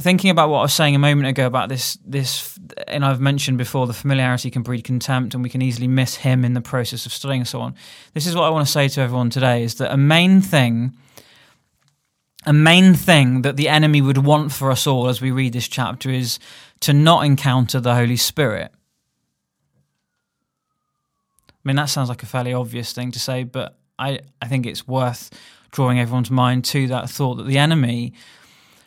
thinking 0.00 0.30
about 0.30 0.50
what 0.50 0.58
I 0.58 0.62
was 0.62 0.74
saying 0.74 0.94
a 0.94 0.98
moment 0.98 1.28
ago 1.28 1.46
about 1.46 1.68
this, 1.68 1.98
this, 2.04 2.58
and 2.86 3.04
I've 3.04 3.20
mentioned 3.20 3.58
before, 3.58 3.86
the 3.86 3.92
familiarity 3.92 4.50
can 4.50 4.62
breed 4.62 4.82
contempt, 4.82 5.34
and 5.34 5.42
we 5.42 5.50
can 5.50 5.62
easily 5.62 5.88
miss 5.88 6.16
Him 6.16 6.44
in 6.44 6.54
the 6.54 6.60
process 6.60 7.06
of 7.06 7.12
studying 7.12 7.40
and 7.40 7.48
so 7.48 7.60
on. 7.60 7.74
This 8.14 8.26
is 8.26 8.34
what 8.34 8.44
I 8.44 8.50
want 8.50 8.66
to 8.66 8.72
say 8.72 8.88
to 8.88 9.00
everyone 9.00 9.30
today: 9.30 9.62
is 9.62 9.76
that 9.76 9.92
a 9.92 9.96
main 9.96 10.40
thing, 10.40 10.96
a 12.46 12.52
main 12.52 12.94
thing 12.94 13.42
that 13.42 13.56
the 13.56 13.68
enemy 13.68 14.00
would 14.00 14.18
want 14.18 14.52
for 14.52 14.70
us 14.70 14.86
all 14.86 15.08
as 15.08 15.20
we 15.20 15.30
read 15.30 15.52
this 15.52 15.68
chapter 15.68 16.10
is 16.10 16.38
to 16.80 16.92
not 16.92 17.24
encounter 17.24 17.80
the 17.80 17.94
Holy 17.94 18.16
Spirit. 18.16 18.72
I 21.48 21.68
mean, 21.68 21.76
that 21.76 21.86
sounds 21.86 22.08
like 22.08 22.22
a 22.22 22.26
fairly 22.26 22.54
obvious 22.54 22.92
thing 22.92 23.10
to 23.12 23.18
say, 23.18 23.44
but 23.44 23.78
I, 23.98 24.20
I 24.40 24.48
think 24.48 24.64
it's 24.64 24.88
worth 24.88 25.30
drawing 25.70 26.00
everyone's 26.00 26.30
mind 26.30 26.64
to 26.64 26.86
that 26.88 27.10
thought 27.10 27.34
that 27.34 27.46
the 27.46 27.58
enemy 27.58 28.14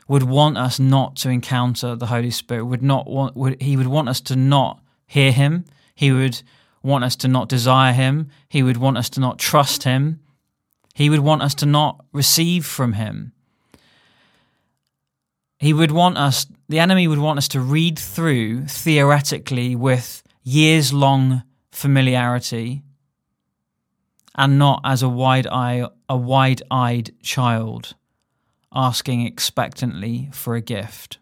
would 0.07 0.23
want 0.23 0.57
us 0.57 0.79
not 0.79 1.15
to 1.17 1.29
encounter 1.29 1.95
the 1.95 2.07
Holy 2.07 2.31
Spirit, 2.31 2.65
would 2.65 2.83
not 2.83 3.07
want 3.07 3.35
would 3.35 3.61
he 3.61 3.77
would 3.77 3.87
want 3.87 4.09
us 4.09 4.21
to 4.21 4.35
not 4.35 4.79
hear 5.07 5.31
him, 5.31 5.65
he 5.95 6.11
would 6.11 6.41
want 6.81 7.03
us 7.03 7.15
to 7.15 7.27
not 7.27 7.47
desire 7.49 7.93
him, 7.93 8.29
he 8.49 8.63
would 8.63 8.77
want 8.77 8.97
us 8.97 9.09
to 9.11 9.19
not 9.19 9.39
trust 9.39 9.83
him, 9.83 10.19
he 10.93 11.09
would 11.09 11.21
want 11.21 11.41
us 11.41 11.55
to 11.55 11.65
not 11.65 12.03
receive 12.11 12.65
from 12.65 12.93
him. 12.93 13.31
He 15.59 15.71
would 15.71 15.91
want 15.91 16.17
us 16.17 16.45
the 16.67 16.79
enemy 16.79 17.07
would 17.07 17.19
want 17.19 17.37
us 17.37 17.47
to 17.49 17.61
read 17.61 17.97
through 17.97 18.65
theoretically 18.65 19.75
with 19.75 20.23
years 20.43 20.91
long 20.91 21.43
familiarity 21.71 22.83
and 24.35 24.59
not 24.59 24.81
as 24.83 25.01
a 25.01 25.09
wide 25.09 25.47
eye 25.47 25.87
a 26.09 26.17
wide-eyed 26.17 27.11
child 27.21 27.95
asking 28.73 29.25
expectantly 29.25 30.29
for 30.31 30.55
a 30.55 30.61
gift. 30.61 31.19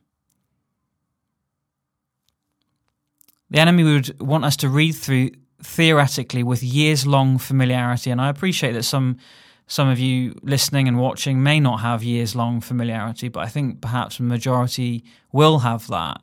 The 3.50 3.60
enemy 3.60 3.84
would 3.84 4.20
want 4.22 4.46
us 4.46 4.55
to 4.58 4.70
read 4.70 4.93
through 4.93 5.31
theoretically 5.62 6.43
with 6.43 6.63
years 6.63 7.05
long 7.05 7.38
familiarity 7.38 8.10
and 8.10 8.20
I 8.20 8.29
appreciate 8.29 8.72
that 8.72 8.84
some 8.84 9.17
some 9.67 9.88
of 9.88 10.00
you 10.00 10.34
listening 10.41 10.88
and 10.88 10.98
watching 10.98 11.43
may 11.43 11.60
not 11.60 11.81
have 11.81 12.01
years 12.01 12.36
long 12.36 12.62
familiarity 12.62 13.27
but 13.27 13.41
I 13.41 13.48
think 13.48 13.79
perhaps 13.79 14.20
a 14.20 14.24
majority 14.24 15.03
will 15.31 15.60
have 15.60 15.88
that 15.88 16.22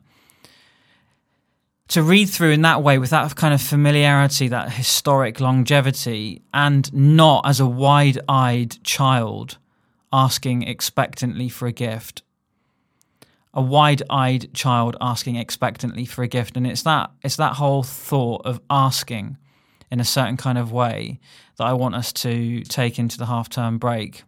to 1.89 2.03
read 2.03 2.29
through 2.29 2.51
in 2.51 2.61
that 2.61 2.83
way 2.83 2.97
with 2.97 3.09
that 3.09 3.35
kind 3.35 3.53
of 3.53 3.61
familiarity, 3.61 4.47
that 4.47 4.71
historic 4.71 5.39
longevity, 5.39 6.43
and 6.53 6.91
not 6.93 7.47
as 7.47 7.59
a 7.59 7.65
wide 7.65 8.19
eyed 8.29 8.81
child 8.83 9.57
asking 10.11 10.63
expectantly 10.63 11.49
for 11.49 11.67
a 11.67 11.71
gift. 11.71 12.23
A 13.53 13.61
wide 13.61 14.03
eyed 14.09 14.53
child 14.53 14.95
asking 15.01 15.35
expectantly 15.35 16.05
for 16.05 16.23
a 16.23 16.27
gift. 16.27 16.55
And 16.55 16.67
it's 16.67 16.83
that 16.83 17.11
it's 17.23 17.35
that 17.37 17.53
whole 17.53 17.83
thought 17.83 18.45
of 18.45 18.61
asking 18.69 19.37
in 19.91 19.99
a 19.99 20.05
certain 20.05 20.37
kind 20.37 20.57
of 20.57 20.71
way 20.71 21.19
that 21.57 21.65
I 21.65 21.73
want 21.73 21.95
us 21.95 22.13
to 22.13 22.61
take 22.63 22.99
into 22.99 23.17
the 23.17 23.25
half 23.25 23.49
term 23.49 23.77
break. 23.77 24.23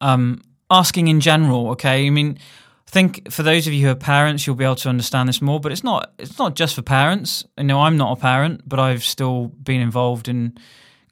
Um, 0.00 0.42
asking 0.70 1.08
in 1.08 1.20
general, 1.20 1.70
okay? 1.70 2.06
I 2.06 2.10
mean, 2.10 2.38
I 2.86 2.90
think 2.90 3.30
for 3.30 3.42
those 3.42 3.66
of 3.66 3.72
you 3.72 3.86
who 3.86 3.92
are 3.92 3.96
parents, 3.96 4.46
you'll 4.46 4.56
be 4.56 4.64
able 4.64 4.76
to 4.76 4.88
understand 4.88 5.28
this 5.28 5.42
more. 5.42 5.60
But 5.60 5.72
it's 5.72 5.84
not 5.84 6.12
it's 6.18 6.38
not 6.38 6.54
just 6.54 6.74
for 6.74 6.82
parents. 6.82 7.44
You 7.58 7.64
know, 7.64 7.82
I'm 7.82 7.96
not 7.96 8.16
a 8.16 8.20
parent, 8.20 8.62
but 8.68 8.78
I've 8.78 9.04
still 9.04 9.48
been 9.48 9.80
involved 9.80 10.28
in 10.28 10.56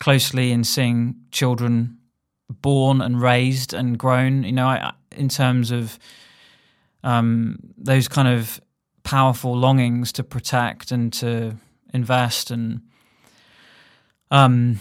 closely 0.00 0.52
in 0.52 0.64
seeing 0.64 1.16
children 1.30 1.97
born 2.48 3.00
and 3.00 3.20
raised 3.20 3.74
and 3.74 3.98
grown. 3.98 4.44
You 4.44 4.52
know, 4.52 4.66
I, 4.66 4.92
in 5.12 5.28
terms 5.28 5.70
of 5.70 5.98
um, 7.04 7.58
those 7.76 8.08
kind 8.08 8.28
of 8.28 8.60
powerful 9.02 9.56
longings 9.56 10.12
to 10.12 10.24
protect 10.24 10.92
and 10.92 11.12
to 11.14 11.56
invest 11.94 12.50
and 12.50 12.82
um, 14.30 14.78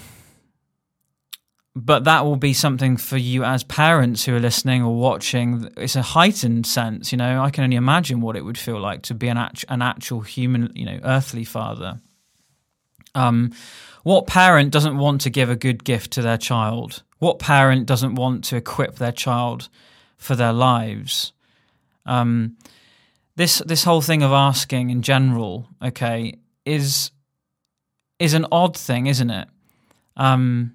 but 1.78 2.06
that 2.06 2.26
will 2.26 2.38
be 2.38 2.54
something 2.54 2.98
for 2.98 3.18
you 3.18 3.44
as 3.44 3.64
parents 3.64 4.26
who 4.26 4.36
are 4.36 4.40
listening 4.40 4.82
or 4.82 4.96
watching. 4.96 5.70
It's 5.78 5.96
a 5.96 6.02
heightened 6.02 6.66
sense, 6.66 7.12
you 7.12 7.20
know. 7.20 7.44
I 7.44 7.52
can 7.52 7.64
only 7.64 7.76
imagine 7.76 8.20
what 8.20 8.36
it 8.36 8.44
would 8.44 8.58
feel 8.58 8.80
like 8.80 9.04
to 9.04 9.14
be 9.14 9.28
an, 9.28 9.38
an 9.70 9.82
actual 9.84 10.22
human, 10.22 10.72
you 10.76 10.86
know, 10.86 11.00
earthly 11.04 11.44
father. 11.44 12.02
Um, 13.14 13.54
what 14.04 14.26
parent 14.26 14.72
doesn't 14.72 14.98
want 14.98 15.22
to 15.22 15.30
give 15.30 15.52
a 15.52 15.56
good 15.56 15.84
gift 15.84 16.12
to 16.14 16.24
their 16.24 16.38
child? 16.38 17.04
What 17.20 17.40
parent 17.40 17.86
doesn't 17.86 18.16
want 18.16 18.44
to 18.46 18.56
equip 18.56 18.96
their 18.96 19.12
child 19.12 19.70
for 20.18 20.36
their 20.36 20.54
lives? 20.54 21.34
Um, 22.06 22.58
this 23.36 23.60
this 23.66 23.84
whole 23.84 24.02
thing 24.02 24.24
of 24.24 24.32
asking 24.32 24.90
in 24.90 25.02
general, 25.02 25.68
okay, 25.84 26.36
is 26.66 27.12
is 28.20 28.34
an 28.34 28.46
odd 28.52 28.76
thing, 28.76 29.08
isn't 29.08 29.30
it? 29.30 29.48
Um, 30.16 30.74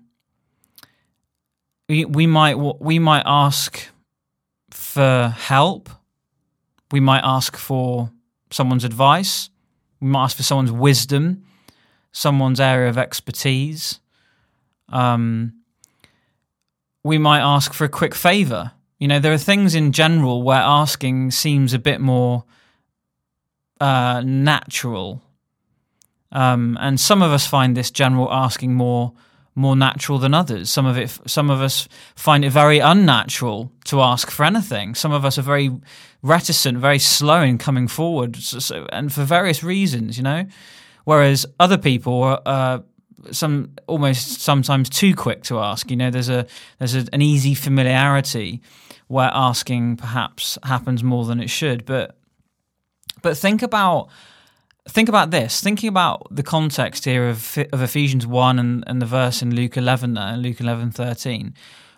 we, 1.89 2.05
we 2.05 2.27
might 2.27 2.55
we 2.55 2.99
might 2.99 3.25
ask 3.27 3.89
for 4.71 5.35
help. 5.37 5.91
We 6.91 7.01
might 7.01 7.23
ask 7.25 7.57
for 7.57 8.11
someone's 8.51 8.85
advice. 8.85 9.51
We 10.01 10.09
might 10.09 10.25
ask 10.25 10.37
for 10.37 10.43
someone's 10.43 10.73
wisdom, 10.73 11.45
someone's 12.13 12.61
area 12.61 12.89
of 12.89 12.99
expertise. 12.99 14.01
Um, 14.89 15.62
we 17.05 17.19
might 17.19 17.41
ask 17.41 17.73
for 17.73 17.85
a 17.85 17.89
quick 17.89 18.15
favor. 18.15 18.73
You 18.99 19.09
know, 19.09 19.19
there 19.19 19.33
are 19.33 19.39
things 19.39 19.75
in 19.75 19.93
general 19.93 20.43
where 20.43 20.61
asking 20.61 21.33
seems 21.33 21.75
a 21.75 21.79
bit 21.79 22.01
more 22.01 22.45
uh, 23.81 24.23
natural. 24.25 25.23
Um, 26.31 26.79
and 26.81 27.01
some 27.01 27.21
of 27.21 27.33
us 27.33 27.47
find 27.47 27.77
this 27.77 27.91
general 27.91 28.33
asking 28.33 28.75
more 28.75 29.13
more 29.55 29.77
natural 29.77 30.19
than 30.19 30.33
others. 30.33 30.71
Some 30.71 30.87
of 30.87 30.97
it, 30.97 31.19
some 31.27 31.51
of 31.51 31.61
us 31.61 31.87
find 32.17 32.45
it 32.45 32.51
very 32.51 32.79
unnatural 32.79 33.71
to 33.85 34.01
ask 34.01 34.31
for 34.31 34.45
anything. 34.45 34.95
Some 34.95 35.13
of 35.13 35.25
us 35.25 35.37
are 35.37 35.43
very 35.43 35.71
reticent, 36.23 36.79
very 36.79 36.99
slow 36.99 37.43
in 37.43 37.59
coming 37.59 37.87
forward, 37.87 38.37
so, 38.37 38.61
so, 38.61 38.87
and 38.93 39.13
for 39.13 39.25
various 39.25 39.63
reasons, 39.63 40.17
you 40.17 40.23
know. 40.23 40.47
Whereas 41.05 41.45
other 41.61 41.77
people 41.77 42.23
are 42.23 42.43
uh, 42.47 42.79
some 43.31 43.73
almost 43.87 44.41
sometimes 44.41 44.89
too 44.89 45.15
quick 45.15 45.43
to 45.45 45.59
ask. 45.59 45.91
You 45.91 45.97
know, 45.97 46.11
there's 46.11 46.29
a 46.29 46.47
there's 46.79 46.95
a, 46.95 47.07
an 47.13 47.23
easy 47.23 47.55
familiarity 47.55 48.61
where 49.09 49.31
asking 49.33 49.97
perhaps 49.97 50.59
happens 50.65 51.05
more 51.05 51.25
than 51.25 51.41
it 51.41 51.51
should. 51.51 51.85
But 51.85 52.17
but 53.23 53.37
think 53.37 53.63
about 53.63 54.09
think 54.89 55.09
about 55.09 55.31
this 55.31 55.61
thinking 55.61 55.89
about 55.89 56.27
the 56.31 56.43
context 56.43 57.05
here 57.05 57.29
of, 57.29 57.57
of 57.73 57.83
ephesians 57.83 58.27
1 58.27 58.59
and, 58.59 58.85
and 58.87 59.01
the 59.01 59.07
verse 59.07 59.41
in 59.41 59.55
luke 59.55 59.77
11 59.77 60.15
there 60.15 60.37
luke 60.37 60.61
11 60.61 60.91
13 60.91 61.55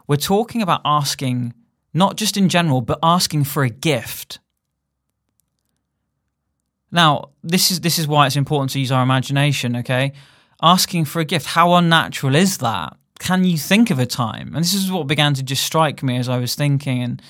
we're 0.06 0.16
talking 0.16 0.60
about 0.60 0.82
asking 0.84 1.54
not 1.94 2.16
just 2.16 2.36
in 2.36 2.48
general 2.48 2.82
but 2.82 2.98
asking 3.02 3.42
for 3.42 3.64
a 3.64 3.70
gift 3.70 4.38
now 6.92 7.30
this 7.42 7.70
is 7.70 7.80
this 7.80 7.98
is 7.98 8.06
why 8.06 8.26
it's 8.26 8.36
important 8.36 8.70
to 8.70 8.78
use 8.78 8.92
our 8.92 9.02
imagination 9.02 9.76
okay 9.76 10.12
asking 10.64 11.04
for 11.04 11.20
a 11.20 11.24
gift 11.24 11.46
how 11.46 11.74
unnatural 11.74 12.34
is 12.34 12.58
that 12.58 12.96
can 13.20 13.44
you 13.44 13.56
think 13.56 13.90
of 13.90 13.98
a 14.00 14.06
time 14.06 14.48
and 14.54 14.64
this 14.64 14.74
is 14.74 14.90
what 14.90 15.06
began 15.06 15.34
to 15.34 15.42
just 15.42 15.64
strike 15.64 16.02
me 16.02 16.16
as 16.16 16.28
i 16.28 16.38
was 16.38 16.56
thinking 16.56 17.02
and 17.02 17.22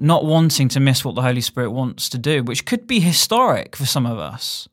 not 0.00 0.24
wanting 0.24 0.68
to 0.68 0.80
miss 0.80 1.04
what 1.04 1.14
the 1.14 1.22
Holy 1.22 1.40
Spirit 1.40 1.70
wants 1.70 2.08
to 2.10 2.18
do, 2.18 2.42
which 2.42 2.64
could 2.64 2.86
be 2.86 3.00
historic 3.00 3.76
for 3.76 3.86
some 3.86 4.06
of 4.06 4.18
us. 4.18 4.68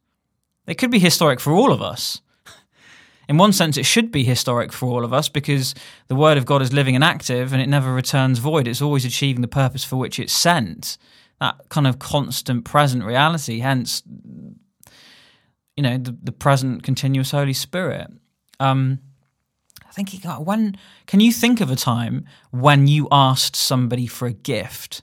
It 0.68 0.76
could 0.76 0.92
be 0.92 1.00
historic 1.00 1.40
for 1.40 1.54
all 1.54 1.72
of 1.72 1.82
us. 1.82 2.22
In 3.30 3.38
one 3.38 3.54
sense, 3.54 3.78
it 3.78 3.86
should 3.86 4.12
be 4.12 4.24
historic 4.24 4.72
for 4.72 4.88
all 4.88 5.04
of 5.04 5.14
us 5.14 5.30
because 5.30 5.76
the 6.08 6.16
Word 6.16 6.38
of 6.38 6.46
God 6.46 6.62
is 6.62 6.74
living 6.74 6.96
and 6.96 7.04
active 7.04 7.54
and 7.54 7.62
it 7.62 7.70
never 7.70 7.94
returns 7.94 8.40
void. 8.40 8.68
It's 8.68 8.82
always 8.82 9.06
achieving 9.06 9.42
the 9.42 9.48
purpose 9.48 9.84
for 9.84 9.98
which 9.98 10.20
it's 10.20 10.34
sent. 10.34 10.98
That 11.40 11.56
kind 11.70 11.86
of 11.88 12.00
constant 12.00 12.66
present 12.66 13.04
reality, 13.04 13.60
hence, 13.60 14.04
you 15.76 15.84
know, 15.84 15.98
the, 15.98 16.18
the 16.24 16.32
present 16.32 16.84
continuous 16.84 17.32
Holy 17.32 17.54
Spirit. 17.54 18.08
Um, 18.60 19.00
thinking, 19.96 20.20
oh, 20.26 20.42
when 20.42 20.78
can 21.08 21.20
you 21.20 21.32
think 21.32 21.62
of 21.62 21.72
a 21.72 21.76
time 21.76 22.26
when 22.52 22.88
you 22.88 23.08
asked 23.12 23.56
somebody 23.56 24.06
for 24.06 24.28
a 24.28 24.34
gift? 24.34 25.02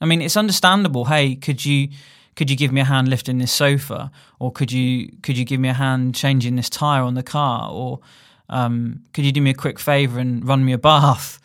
I 0.00 0.06
mean, 0.06 0.20
it's 0.20 0.36
understandable. 0.36 1.06
Hey, 1.06 1.36
could 1.36 1.64
you 1.64 1.88
could 2.36 2.50
you 2.50 2.56
give 2.56 2.72
me 2.72 2.80
a 2.80 2.84
hand 2.84 3.08
lifting 3.08 3.38
this 3.38 3.52
sofa, 3.52 4.10
or 4.40 4.52
could 4.52 4.72
you 4.72 5.10
could 5.22 5.38
you 5.38 5.44
give 5.44 5.60
me 5.60 5.68
a 5.68 5.74
hand 5.74 6.14
changing 6.14 6.56
this 6.56 6.68
tire 6.68 7.02
on 7.02 7.14
the 7.14 7.22
car, 7.22 7.70
or 7.70 8.00
um, 8.48 9.04
could 9.12 9.24
you 9.24 9.32
do 9.32 9.40
me 9.40 9.50
a 9.50 9.54
quick 9.54 9.78
favor 9.78 10.18
and 10.18 10.46
run 10.46 10.64
me 10.64 10.72
a 10.72 10.78
bath? 10.78 11.40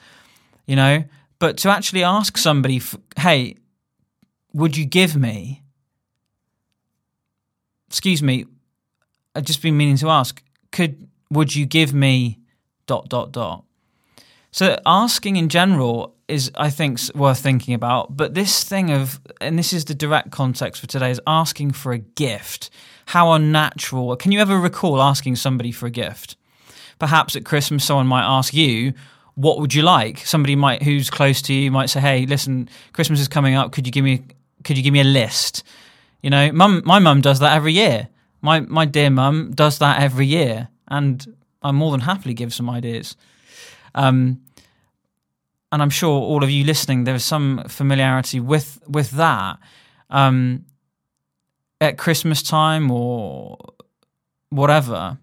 You 0.65 0.75
know, 0.75 1.03
but 1.37 1.57
to 1.59 1.69
actually 1.69 2.03
ask 2.03 2.37
somebody, 2.37 2.81
hey, 3.17 3.55
would 4.53 4.75
you 4.75 4.85
give 4.85 5.15
me? 5.15 5.63
Excuse 7.89 8.21
me, 8.21 8.45
I've 9.33 9.45
just 9.45 9.63
been 9.63 9.75
meaning 9.75 9.97
to 9.97 10.09
ask. 10.09 10.43
Could 10.71 11.07
would 11.31 11.55
you 11.55 11.65
give 11.65 11.91
me 11.91 12.39
dot 12.85 13.09
dot 13.09 13.31
dot? 13.31 13.63
So 14.51 14.77
asking 14.85 15.37
in 15.37 15.49
general 15.49 16.15
is, 16.27 16.51
I 16.55 16.69
think, 16.69 16.99
worth 17.15 17.39
thinking 17.39 17.73
about. 17.73 18.15
But 18.15 18.35
this 18.35 18.63
thing 18.63 18.91
of, 18.91 19.19
and 19.41 19.57
this 19.57 19.73
is 19.73 19.85
the 19.85 19.95
direct 19.95 20.31
context 20.31 20.81
for 20.81 20.87
today, 20.87 21.09
is 21.09 21.21
asking 21.25 21.71
for 21.71 21.91
a 21.91 21.97
gift. 21.97 22.69
How 23.07 23.31
unnatural. 23.31 24.15
Can 24.17 24.31
you 24.31 24.39
ever 24.39 24.59
recall 24.59 25.01
asking 25.01 25.37
somebody 25.37 25.71
for 25.71 25.87
a 25.87 25.91
gift? 25.91 26.35
Perhaps 26.99 27.35
at 27.35 27.45
Christmas, 27.45 27.83
someone 27.83 28.05
might 28.05 28.25
ask 28.25 28.53
you, 28.53 28.93
"What 29.33 29.59
would 29.59 29.73
you 29.73 29.81
like?" 29.81 30.19
Somebody 30.27 30.55
might, 30.55 30.83
who's 30.83 31.09
close 31.09 31.41
to 31.43 31.53
you, 31.53 31.71
might 31.71 31.89
say, 31.89 32.01
"Hey, 32.01 32.27
listen, 32.27 32.69
Christmas 32.93 33.19
is 33.19 33.27
coming 33.27 33.55
up. 33.55 33.71
Could 33.71 33.87
you 33.87 33.91
give 33.91 34.05
me, 34.05 34.21
could 34.63 34.77
you 34.77 34.83
give 34.83 34.93
me 34.93 34.99
a 34.99 35.03
list?" 35.03 35.63
You 36.21 36.29
know, 36.29 36.51
mum, 36.51 36.81
my 36.85 36.99
mum 36.99 37.21
does 37.21 37.39
that 37.39 37.55
every 37.55 37.73
year. 37.73 38.09
My 38.41 38.61
my 38.61 38.85
dear 38.85 39.09
mum 39.09 39.51
does 39.53 39.79
that 39.79 40.01
every 40.01 40.25
year, 40.25 40.69
and 40.87 41.25
I 41.61 41.71
more 41.71 41.91
than 41.91 42.01
happily 42.01 42.33
give 42.33 42.53
some 42.53 42.69
ideas. 42.69 43.15
Um, 43.95 44.41
and 45.71 45.81
I'm 45.81 45.89
sure 45.89 46.09
all 46.09 46.43
of 46.43 46.49
you 46.49 46.63
listening, 46.63 47.03
there 47.03 47.15
is 47.15 47.23
some 47.23 47.63
familiarity 47.67 48.39
with 48.39 48.79
with 48.87 49.11
that. 49.11 49.59
Um, 50.09 50.65
at 51.81 51.97
Christmas 51.97 52.41
time 52.41 52.91
or 52.91 53.57
whatever. 54.49 55.17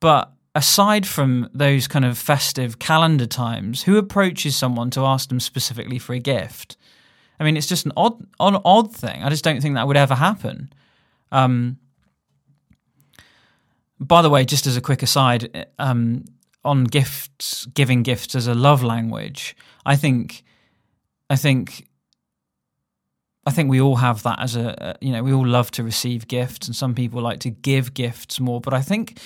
But 0.00 0.32
aside 0.54 1.06
from 1.06 1.48
those 1.54 1.86
kind 1.86 2.04
of 2.04 2.18
festive 2.18 2.78
calendar 2.78 3.26
times, 3.26 3.84
who 3.84 3.96
approaches 3.98 4.56
someone 4.56 4.90
to 4.90 5.04
ask 5.04 5.28
them 5.28 5.40
specifically 5.40 5.98
for 5.98 6.14
a 6.14 6.18
gift? 6.18 6.76
I 7.40 7.44
mean, 7.44 7.56
it's 7.56 7.66
just 7.66 7.86
an 7.86 7.92
odd, 7.96 8.20
an 8.38 8.58
odd 8.64 8.94
thing. 8.94 9.22
I 9.22 9.30
just 9.30 9.42
don't 9.42 9.62
think 9.62 9.74
that 9.74 9.86
would 9.86 9.96
ever 9.96 10.14
happen. 10.14 10.70
Um, 11.32 11.78
by 13.98 14.20
the 14.20 14.28
way, 14.28 14.44
just 14.44 14.66
as 14.66 14.76
a 14.76 14.80
quick 14.80 15.02
aside, 15.02 15.66
um, 15.78 16.26
on 16.64 16.84
gifts, 16.84 17.64
giving 17.66 18.02
gifts 18.02 18.34
as 18.34 18.46
a 18.46 18.54
love 18.54 18.82
language, 18.82 19.56
I 19.86 19.96
think, 19.96 20.42
I 21.30 21.36
think, 21.36 21.88
I 23.46 23.50
think 23.52 23.70
we 23.70 23.80
all 23.80 23.96
have 23.96 24.22
that 24.24 24.38
as 24.38 24.54
a, 24.54 24.96
you 25.00 25.10
know, 25.10 25.22
we 25.22 25.32
all 25.32 25.46
love 25.46 25.70
to 25.72 25.82
receive 25.82 26.28
gifts, 26.28 26.66
and 26.66 26.76
some 26.76 26.94
people 26.94 27.22
like 27.22 27.40
to 27.40 27.50
give 27.50 27.94
gifts 27.94 28.38
more. 28.38 28.60
But 28.60 28.74
I 28.74 28.82
think, 28.82 29.18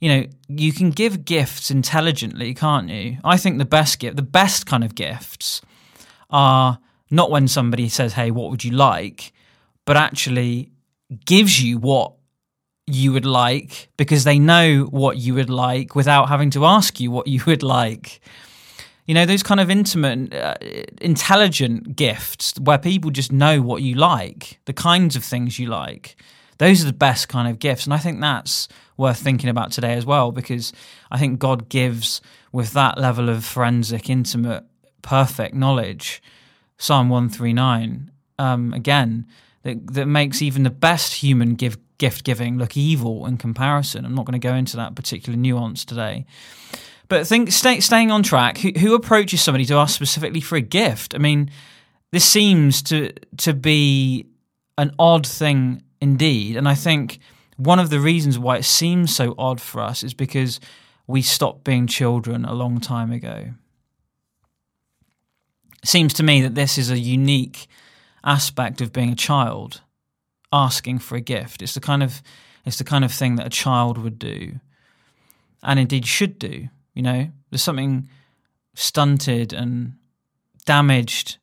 you 0.00 0.08
know, 0.08 0.26
you 0.48 0.72
can 0.72 0.90
give 0.90 1.24
gifts 1.24 1.72
intelligently, 1.72 2.54
can't 2.54 2.88
you? 2.88 3.18
I 3.24 3.36
think 3.36 3.58
the 3.58 3.64
best 3.64 3.98
gift, 3.98 4.14
the 4.14 4.22
best 4.22 4.64
kind 4.66 4.84
of 4.84 4.94
gifts, 4.94 5.60
are 6.30 6.78
not 7.10 7.30
when 7.30 7.48
somebody 7.48 7.88
says, 7.88 8.14
"Hey, 8.14 8.30
what 8.30 8.50
would 8.50 8.64
you 8.64 8.72
like," 8.72 9.32
but 9.84 9.96
actually 9.96 10.70
gives 11.24 11.62
you 11.62 11.78
what 11.78 12.12
you 12.86 13.12
would 13.12 13.26
like 13.26 13.90
because 13.96 14.24
they 14.24 14.38
know 14.38 14.84
what 14.84 15.18
you 15.18 15.34
would 15.34 15.50
like 15.50 15.94
without 15.94 16.28
having 16.28 16.50
to 16.50 16.64
ask 16.64 17.00
you 17.00 17.10
what 17.10 17.26
you 17.26 17.42
would 17.46 17.62
like. 17.62 18.20
You 19.06 19.14
know, 19.14 19.26
those 19.26 19.42
kind 19.42 19.60
of 19.60 19.70
intimate, 19.70 20.34
uh, 20.34 20.54
intelligent 21.00 21.96
gifts 21.96 22.54
where 22.60 22.78
people 22.78 23.10
just 23.10 23.32
know 23.32 23.62
what 23.62 23.82
you 23.82 23.94
like, 23.94 24.58
the 24.66 24.72
kinds 24.72 25.16
of 25.16 25.24
things 25.24 25.58
you 25.58 25.66
like. 25.66 26.16
Those 26.58 26.82
are 26.82 26.86
the 26.86 26.92
best 26.92 27.28
kind 27.28 27.48
of 27.48 27.58
gifts. 27.58 27.84
And 27.84 27.94
I 27.94 27.98
think 27.98 28.20
that's 28.20 28.68
worth 28.96 29.18
thinking 29.18 29.48
about 29.48 29.70
today 29.70 29.94
as 29.94 30.04
well, 30.04 30.32
because 30.32 30.72
I 31.10 31.18
think 31.18 31.38
God 31.38 31.68
gives 31.68 32.20
with 32.52 32.72
that 32.72 32.98
level 32.98 33.28
of 33.28 33.44
forensic, 33.44 34.10
intimate, 34.10 34.64
perfect 35.02 35.54
knowledge. 35.54 36.22
Psalm 36.78 37.08
139, 37.08 38.10
um, 38.38 38.72
again, 38.72 39.26
that, 39.62 39.94
that 39.94 40.06
makes 40.06 40.40
even 40.40 40.62
the 40.62 40.70
best 40.70 41.14
human 41.14 41.54
give 41.54 41.76
gift 41.98 42.22
giving 42.24 42.56
look 42.58 42.76
evil 42.76 43.26
in 43.26 43.36
comparison. 43.36 44.04
I'm 44.04 44.14
not 44.14 44.24
going 44.24 44.40
to 44.40 44.48
go 44.48 44.54
into 44.54 44.76
that 44.76 44.94
particular 44.94 45.36
nuance 45.36 45.84
today. 45.84 46.24
But 47.08 47.26
think 47.26 47.50
stay, 47.50 47.80
staying 47.80 48.10
on 48.10 48.22
track, 48.22 48.58
who, 48.58 48.70
who 48.78 48.94
approaches 48.94 49.42
somebody 49.42 49.64
to 49.66 49.74
ask 49.74 49.94
specifically 49.94 50.40
for 50.40 50.56
a 50.56 50.60
gift? 50.60 51.14
I 51.14 51.18
mean, 51.18 51.50
this 52.12 52.24
seems 52.24 52.82
to 52.82 53.12
to 53.38 53.52
be 53.52 54.26
an 54.76 54.94
odd 54.98 55.26
thing 55.26 55.82
indeed, 56.00 56.56
and 56.56 56.68
I 56.68 56.74
think 56.74 57.18
one 57.56 57.78
of 57.78 57.90
the 57.90 58.00
reasons 58.00 58.38
why 58.38 58.58
it 58.58 58.64
seems 58.64 59.14
so 59.14 59.34
odd 59.36 59.60
for 59.60 59.80
us 59.80 60.04
is 60.04 60.14
because 60.14 60.60
we 61.06 61.22
stopped 61.22 61.64
being 61.64 61.86
children 61.86 62.44
a 62.44 62.54
long 62.54 62.80
time 62.80 63.10
ago. 63.10 63.48
Seems 65.84 66.12
to 66.14 66.22
me 66.22 66.42
that 66.42 66.54
this 66.54 66.76
is 66.78 66.90
a 66.90 66.98
unique 66.98 67.68
aspect 68.24 68.80
of 68.80 68.92
being 68.92 69.10
a 69.10 69.16
child 69.16 69.80
asking 70.52 70.98
for 70.98 71.16
a 71.16 71.20
gift. 71.20 71.62
It's 71.62 71.74
the 71.74 71.80
kind 71.80 72.02
of 72.02 72.22
it's 72.64 72.78
the 72.78 72.84
kind 72.84 73.04
of 73.04 73.12
thing 73.12 73.36
that 73.36 73.46
a 73.46 73.50
child 73.50 73.98
would 73.98 74.18
do, 74.18 74.60
and 75.62 75.78
indeed 75.78 76.06
should 76.06 76.38
do. 76.38 76.68
You 76.94 77.02
know, 77.02 77.30
there's 77.50 77.62
something 77.62 78.08
stunted 78.74 79.52
and 79.52 79.94
damaged, 80.66 81.38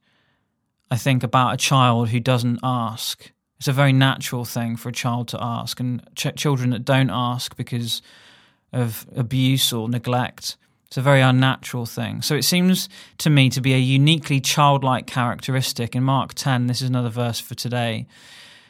I 0.92 0.98
think, 0.98 1.24
about 1.24 1.54
a 1.54 1.58
child 1.58 2.10
who 2.10 2.20
doesn't 2.20 2.60
ask. 2.62 3.32
It's 3.58 3.68
a 3.68 3.74
very 3.74 3.94
natural 3.94 4.46
thing 4.46 4.76
for 4.76 4.90
a 4.90 4.94
child 4.94 5.30
to 5.30 5.42
ask, 5.42 5.80
and 5.80 6.04
ch- 6.16 6.36
children 6.36 6.72
that 6.72 6.86
don't 6.86 7.10
ask 7.10 7.56
because 7.56 8.02
of 8.74 9.08
abuse 9.16 9.72
or 9.72 9.88
neglect. 9.88 10.58
It's 10.88 10.98
a 10.98 11.02
very 11.02 11.22
unnatural 11.22 11.86
thing. 11.86 12.22
So 12.22 12.36
it 12.36 12.44
seems 12.44 12.90
to 13.18 13.30
me 13.30 13.50
to 13.50 13.62
be 13.62 13.74
a 13.74 13.80
uniquely 13.80 14.40
childlike 14.40 15.08
characteristic. 15.08 15.96
In 15.96 16.04
Mark 16.04 16.34
10, 16.36 16.68
this 16.68 16.82
is 16.82 16.90
another 16.90 17.10
verse 17.10 17.40
for 17.40 17.56
today. 17.56 18.08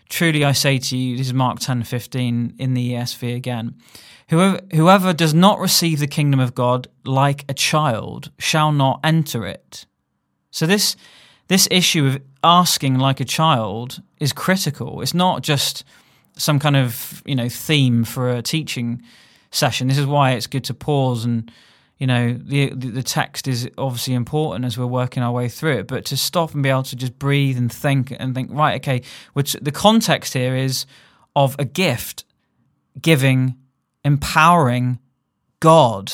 Truly 0.09 0.45
I 0.45 0.53
say 0.53 0.77
to 0.77 0.97
you, 0.97 1.17
this 1.17 1.27
is 1.27 1.33
Mark 1.33 1.59
10 1.59 1.83
15 1.83 2.55
in 2.57 2.73
the 2.73 2.93
ESV 2.93 3.35
again. 3.35 3.75
Whoever, 4.29 4.61
whoever 4.73 5.13
does 5.13 5.33
not 5.33 5.59
receive 5.59 5.99
the 5.99 6.07
kingdom 6.07 6.39
of 6.39 6.55
God 6.55 6.87
like 7.03 7.43
a 7.49 7.53
child 7.53 8.31
shall 8.39 8.71
not 8.71 8.99
enter 9.03 9.45
it. 9.45 9.85
So 10.51 10.65
this 10.65 10.95
this 11.47 11.67
issue 11.69 12.07
of 12.07 12.21
asking 12.43 12.97
like 12.97 13.19
a 13.19 13.25
child 13.25 14.01
is 14.19 14.33
critical. 14.33 15.01
It's 15.01 15.13
not 15.13 15.43
just 15.43 15.83
some 16.37 16.59
kind 16.59 16.75
of 16.75 17.21
you 17.25 17.35
know 17.35 17.49
theme 17.49 18.03
for 18.03 18.29
a 18.29 18.41
teaching 18.41 19.01
session. 19.51 19.87
This 19.87 19.97
is 19.97 20.07
why 20.07 20.31
it's 20.31 20.47
good 20.47 20.63
to 20.65 20.73
pause 20.73 21.25
and 21.25 21.51
you 21.97 22.07
know 22.07 22.33
the 22.33 22.69
the 22.69 23.03
text 23.03 23.47
is 23.47 23.69
obviously 23.77 24.13
important 24.13 24.65
as 24.65 24.77
we're 24.77 24.85
working 24.85 25.23
our 25.23 25.31
way 25.31 25.47
through 25.47 25.77
it 25.77 25.87
but 25.87 26.05
to 26.05 26.17
stop 26.17 26.53
and 26.53 26.63
be 26.63 26.69
able 26.69 26.83
to 26.83 26.95
just 26.95 27.17
breathe 27.17 27.57
and 27.57 27.71
think 27.71 28.11
and 28.11 28.35
think 28.35 28.49
right 28.51 28.75
okay 28.81 29.01
which 29.33 29.53
the 29.61 29.71
context 29.71 30.33
here 30.33 30.55
is 30.55 30.85
of 31.35 31.55
a 31.59 31.65
gift 31.65 32.25
giving 33.01 33.55
empowering 34.03 34.99
god 35.59 36.11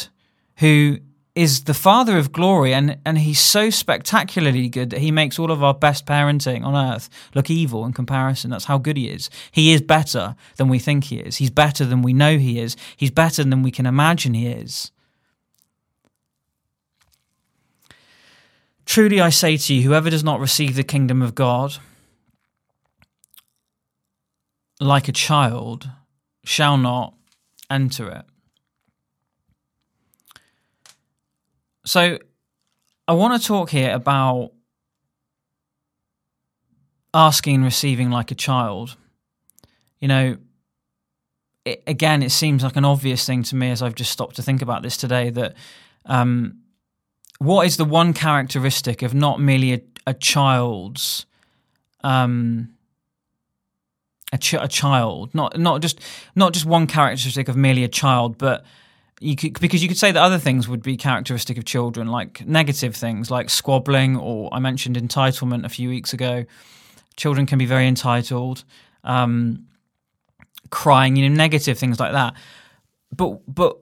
who 0.57 0.97
is 1.33 1.63
the 1.63 1.73
father 1.73 2.17
of 2.17 2.31
glory 2.31 2.73
and 2.73 2.97
and 3.05 3.17
he's 3.17 3.39
so 3.39 3.69
spectacularly 3.69 4.67
good 4.67 4.89
that 4.89 4.99
he 4.99 5.11
makes 5.11 5.39
all 5.39 5.49
of 5.49 5.63
our 5.63 5.73
best 5.73 6.05
parenting 6.05 6.63
on 6.65 6.75
earth 6.75 7.09
look 7.33 7.49
evil 7.49 7.85
in 7.85 7.93
comparison. 7.93 8.51
That's 8.51 8.65
how 8.65 8.77
good 8.77 8.97
he 8.97 9.07
is. 9.07 9.29
He 9.49 9.71
is 9.71 9.81
better 9.81 10.35
than 10.57 10.67
we 10.67 10.77
think 10.77 11.05
he 11.05 11.19
is. 11.19 11.37
He's 11.37 11.49
better 11.49 11.85
than 11.85 12.01
we 12.01 12.11
know 12.11 12.37
he 12.37 12.59
is. 12.59 12.75
He's 12.97 13.11
better 13.11 13.45
than 13.45 13.63
we 13.63 13.71
can 13.71 13.85
imagine 13.85 14.33
he 14.33 14.47
is 14.47 14.91
Truly 18.91 19.21
I 19.21 19.29
say 19.29 19.55
to 19.55 19.73
you, 19.73 19.83
whoever 19.83 20.09
does 20.09 20.21
not 20.21 20.41
receive 20.41 20.75
the 20.75 20.83
kingdom 20.83 21.21
of 21.21 21.33
God 21.33 21.77
like 24.81 25.07
a 25.07 25.13
child 25.13 25.89
shall 26.43 26.75
not 26.75 27.13
enter 27.69 28.09
it. 28.09 28.25
So 31.85 32.19
I 33.07 33.13
want 33.13 33.41
to 33.41 33.47
talk 33.47 33.69
here 33.69 33.95
about 33.95 34.51
asking 37.13 37.55
and 37.55 37.63
receiving 37.63 38.09
like 38.09 38.29
a 38.31 38.35
child. 38.35 38.97
You 40.01 40.09
know, 40.09 40.37
it, 41.63 41.81
again, 41.87 42.23
it 42.23 42.31
seems 42.31 42.61
like 42.61 42.75
an 42.75 42.83
obvious 42.83 43.25
thing 43.25 43.43
to 43.43 43.55
me 43.55 43.71
as 43.71 43.81
I've 43.81 43.95
just 43.95 44.11
stopped 44.11 44.35
to 44.35 44.43
think 44.43 44.61
about 44.61 44.83
this 44.83 44.97
today 44.97 45.29
that 45.29 45.53
um, 46.05 46.60
what 47.41 47.65
is 47.65 47.77
the 47.77 47.85
one 47.85 48.13
characteristic 48.13 49.01
of 49.01 49.15
not 49.15 49.39
merely 49.39 49.73
a, 49.73 49.81
a 50.05 50.13
child's 50.13 51.25
um, 52.03 52.69
a, 54.31 54.37
ch- 54.37 54.53
a, 54.53 54.67
child, 54.67 55.33
not 55.33 55.57
not 55.57 55.81
just 55.81 55.99
not 56.35 56.53
just 56.53 56.67
one 56.67 56.85
characteristic 56.85 57.47
of 57.47 57.57
merely 57.57 57.83
a 57.83 57.87
child, 57.87 58.37
but 58.37 58.63
you 59.19 59.35
could 59.35 59.59
because 59.59 59.81
you 59.81 59.87
could 59.87 59.97
say 59.97 60.11
that 60.11 60.21
other 60.21 60.37
things 60.37 60.67
would 60.67 60.83
be 60.83 60.95
characteristic 60.95 61.57
of 61.57 61.65
children, 61.65 62.09
like 62.09 62.45
negative 62.45 62.95
things 62.95 63.31
like 63.31 63.49
squabbling, 63.49 64.17
or 64.17 64.53
I 64.53 64.59
mentioned 64.59 64.95
entitlement 64.95 65.65
a 65.65 65.69
few 65.69 65.89
weeks 65.89 66.13
ago. 66.13 66.45
Children 67.17 67.47
can 67.47 67.57
be 67.57 67.65
very 67.65 67.87
entitled, 67.87 68.63
um, 69.03 69.65
crying, 70.69 71.15
you 71.15 71.27
know, 71.27 71.35
negative 71.35 71.79
things 71.79 71.99
like 71.99 72.11
that. 72.11 72.35
But 73.11 73.39
but 73.47 73.79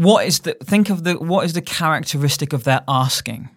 what 0.00 0.26
is 0.26 0.40
the 0.40 0.54
think 0.64 0.88
of 0.88 1.04
the 1.04 1.14
what 1.14 1.44
is 1.44 1.52
the 1.52 1.60
characteristic 1.60 2.54
of 2.54 2.64
their 2.64 2.82
asking? 2.88 3.50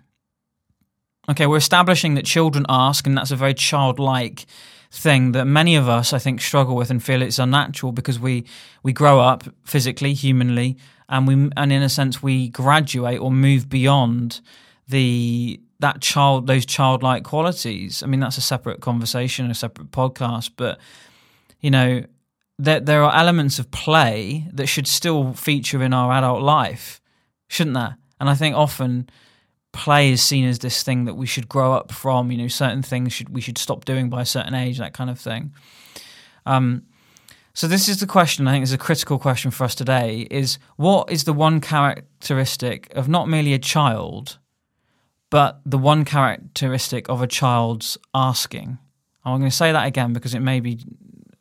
Okay, 1.29 1.47
we're 1.47 1.57
establishing 1.57 2.15
that 2.15 2.25
children 2.25 2.65
ask, 2.67 3.07
and 3.07 3.17
that's 3.17 3.31
a 3.31 3.37
very 3.37 3.53
childlike 3.53 4.45
thing 4.91 5.31
that 5.31 5.45
many 5.45 5.77
of 5.77 5.87
us, 5.87 6.11
I 6.11 6.19
think, 6.19 6.41
struggle 6.41 6.75
with 6.75 6.91
and 6.91 7.01
feel 7.01 7.21
it's 7.21 7.39
unnatural 7.39 7.93
because 7.93 8.19
we 8.19 8.45
we 8.83 8.91
grow 8.91 9.21
up 9.21 9.45
physically, 9.63 10.13
humanly, 10.13 10.77
and 11.07 11.25
we 11.27 11.49
and 11.55 11.71
in 11.71 11.81
a 11.81 11.87
sense 11.89 12.21
we 12.21 12.49
graduate 12.49 13.21
or 13.21 13.31
move 13.31 13.69
beyond 13.69 14.41
the 14.89 15.61
that 15.79 16.01
child 16.01 16.47
those 16.47 16.65
childlike 16.65 17.23
qualities. 17.23 18.03
I 18.03 18.07
mean, 18.07 18.19
that's 18.19 18.37
a 18.37 18.41
separate 18.41 18.81
conversation, 18.81 19.49
a 19.49 19.55
separate 19.55 19.91
podcast, 19.91 20.51
but 20.57 20.77
you 21.61 21.71
know, 21.71 22.03
there 22.59 22.79
there 22.79 23.03
are 23.03 23.15
elements 23.15 23.59
of 23.59 23.71
play 23.71 24.47
that 24.53 24.67
should 24.67 24.87
still 24.87 25.33
feature 25.33 25.83
in 25.83 25.93
our 25.93 26.11
adult 26.11 26.41
life, 26.41 27.01
shouldn't 27.47 27.75
there? 27.75 27.97
And 28.19 28.29
I 28.29 28.35
think 28.35 28.55
often 28.55 29.09
play 29.71 30.11
is 30.11 30.21
seen 30.21 30.45
as 30.45 30.59
this 30.59 30.83
thing 30.83 31.05
that 31.05 31.15
we 31.15 31.25
should 31.25 31.49
grow 31.49 31.73
up 31.73 31.91
from. 31.91 32.31
You 32.31 32.37
know, 32.37 32.47
certain 32.47 32.81
things 32.81 33.11
should 33.13 33.29
we 33.29 33.41
should 33.41 33.57
stop 33.57 33.85
doing 33.85 34.09
by 34.09 34.21
a 34.21 34.25
certain 34.25 34.53
age, 34.53 34.77
that 34.77 34.93
kind 34.93 35.09
of 35.09 35.19
thing. 35.19 35.53
Um, 36.45 36.83
so 37.53 37.67
this 37.67 37.87
is 37.89 37.99
the 37.99 38.07
question. 38.07 38.47
I 38.47 38.51
think 38.51 38.63
is 38.63 38.73
a 38.73 38.77
critical 38.77 39.19
question 39.19 39.51
for 39.51 39.63
us 39.63 39.75
today: 39.75 40.27
is 40.31 40.57
what 40.75 41.11
is 41.11 41.25
the 41.25 41.33
one 41.33 41.59
characteristic 41.59 42.91
of 42.95 43.09
not 43.09 43.27
merely 43.27 43.53
a 43.53 43.59
child, 43.59 44.37
but 45.29 45.59
the 45.65 45.77
one 45.77 46.05
characteristic 46.05 47.09
of 47.09 47.21
a 47.21 47.27
child's 47.27 47.97
asking? 48.13 48.77
I'm 49.25 49.39
going 49.39 49.49
to 49.49 49.55
say 49.55 49.71
that 49.71 49.85
again 49.85 50.13
because 50.13 50.33
it 50.33 50.41
may 50.41 50.59
be 50.59 50.79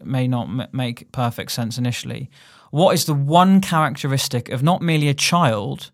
may 0.06 0.28
not 0.28 0.72
make 0.74 1.10
perfect 1.12 1.52
sense 1.52 1.78
initially. 1.78 2.30
What 2.70 2.94
is 2.94 3.04
the 3.04 3.14
one 3.14 3.60
characteristic 3.60 4.48
of 4.48 4.62
not 4.62 4.82
merely 4.82 5.08
a 5.08 5.14
child? 5.14 5.90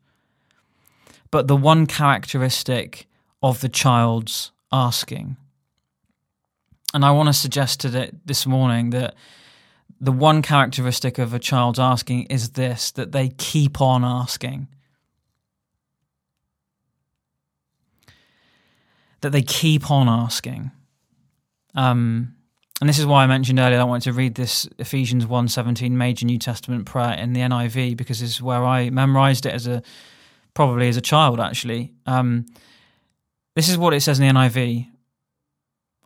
but 1.31 1.49
the 1.49 1.57
one 1.57 1.87
characteristic 1.87 3.07
of 3.43 3.61
the 3.61 3.69
child's 3.69 4.53
asking. 4.73 5.37
And 6.95 7.05
I 7.05 7.11
want 7.11 7.29
to 7.29 7.33
suggest 7.33 7.81
to 7.81 7.91
that 7.91 8.11
this 8.25 8.47
morning 8.47 8.91
that 8.91 9.15
the 10.01 10.13
one 10.13 10.43
characteristic 10.43 11.19
of 11.19 11.35
a 11.35 11.39
child's 11.39 11.79
asking 11.79 12.25
is 12.25 12.51
this 12.51 12.91
that 12.93 13.13
they 13.13 13.29
keep 13.31 13.81
on 13.81 14.05
asking. 14.05 14.69
That 19.21 19.33
they 19.33 19.43
keep 19.43 19.91
on 19.91 20.09
asking. 20.09 20.71
Um, 21.75 22.37
and 22.81 22.89
this 22.89 22.99
is 22.99 23.07
why 23.07 23.25
I 23.25 23.27
mentioned 23.27 23.59
earlier 23.59 23.81
I 23.81 23.85
wanted 23.85 24.05
to 24.05 24.13
read 24.13 24.37
this 24.37 24.69
Ephesians 24.79 25.27
1:17 25.27 25.97
major 25.97 26.25
New 26.27 26.39
Testament 26.39 26.87
prayer 26.87 27.15
in 27.15 27.33
the 27.33 27.41
NIV 27.41 27.97
because 27.97 28.21
this 28.21 28.31
is 28.31 28.43
where 28.43 28.65
I 28.65 28.91
memorized 28.91 29.47
it 29.47 29.53
as 29.53 29.67
a 29.67 29.83
probably 30.55 30.89
as 30.89 30.97
a 30.97 31.01
child, 31.01 31.41
actually. 31.41 31.93
Um, 32.07 32.47
this 33.55 33.69
is 33.69 33.77
what 33.79 33.95
it 33.95 34.01
says 34.01 34.21
in 34.21 34.27
the 34.27 34.33
NIV 34.33 34.89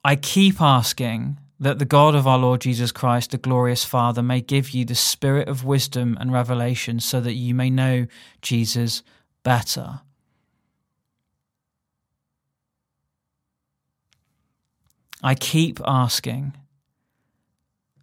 I 0.04 0.16
keep 0.16 0.60
asking 0.60 1.38
that 1.60 1.78
the 1.78 1.84
God 1.84 2.14
of 2.14 2.26
our 2.26 2.38
Lord 2.38 2.60
Jesus 2.60 2.90
Christ, 2.90 3.30
the 3.30 3.38
glorious 3.38 3.84
Father, 3.84 4.22
may 4.22 4.40
give 4.40 4.70
you 4.70 4.84
the 4.84 4.96
spirit 4.96 5.48
of 5.48 5.64
wisdom 5.64 6.16
and 6.20 6.32
revelation 6.32 6.98
so 6.98 7.20
that 7.20 7.34
you 7.34 7.54
may 7.54 7.70
know 7.70 8.06
Jesus 8.40 9.02
better. 9.44 10.00
I 15.22 15.36
keep 15.36 15.80
asking. 15.86 16.54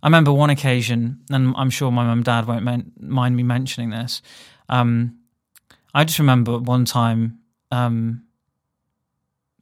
I 0.01 0.07
remember 0.07 0.31
one 0.31 0.49
occasion, 0.49 1.21
and 1.29 1.53
I'm 1.57 1.69
sure 1.69 1.91
my 1.91 2.03
mum 2.03 2.19
and 2.19 2.25
dad 2.25 2.47
won't 2.47 3.01
mind 3.01 3.35
me 3.35 3.43
mentioning 3.43 3.89
this. 3.89 4.21
Um, 4.69 5.19
I 5.93 6.05
just 6.05 6.19
remember 6.19 6.57
one 6.57 6.85
time, 6.85 7.39
um, 7.71 8.23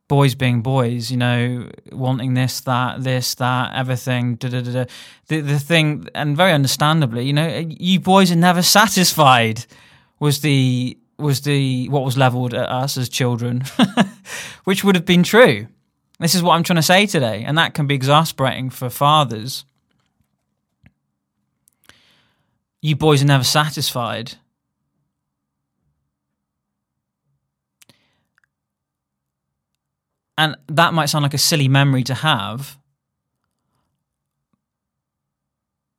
boys 0.08 0.36
being 0.36 0.62
boys, 0.62 1.12
you 1.12 1.18
know, 1.18 1.70
wanting 1.92 2.34
this, 2.34 2.62
that, 2.62 3.04
this, 3.04 3.36
that, 3.36 3.74
everything, 3.76 4.36
da 4.36 4.50
da 4.50 4.62
da 4.62 4.72
da. 4.72 4.86
The 5.28 5.42
the 5.42 5.60
thing, 5.60 6.08
and 6.14 6.38
very 6.38 6.52
understandably, 6.54 7.26
you 7.26 7.34
know, 7.34 7.66
you 7.68 8.00
boys 8.00 8.32
are 8.32 8.36
never 8.36 8.62
satisfied. 8.62 9.66
Was 10.20 10.42
the 10.42 10.98
was 11.18 11.42
the 11.42 11.90
what 11.90 12.04
was 12.04 12.18
leveled 12.18 12.54
at 12.54 12.70
us 12.70 12.98
as 12.98 13.10
children, 13.10 13.64
which 14.66 14.84
would 14.84 14.96
have 14.96 15.06
been 15.06 15.24
true. 15.24 15.68
This 16.20 16.36
is 16.36 16.42
what 16.42 16.54
I'm 16.54 16.64
trying 16.64 16.78
to 16.78 16.84
say 16.84 17.06
today, 17.06 17.44
and 17.46 17.58
that 17.58 17.74
can 17.74 17.88
be 17.88 17.96
exasperating 17.96 18.70
for 18.70 18.90
fathers. 18.90 19.66
You 22.82 22.96
boys 22.96 23.24
are 23.24 23.26
never 23.26 23.44
satisfied 23.44 24.36
And 30.38 30.56
that 30.68 30.94
might 30.94 31.08
sound 31.08 31.24
like 31.24 31.34
a 31.34 31.40
silly 31.40 31.68
memory 31.68 32.04
to 32.04 32.14
have. 32.14 32.78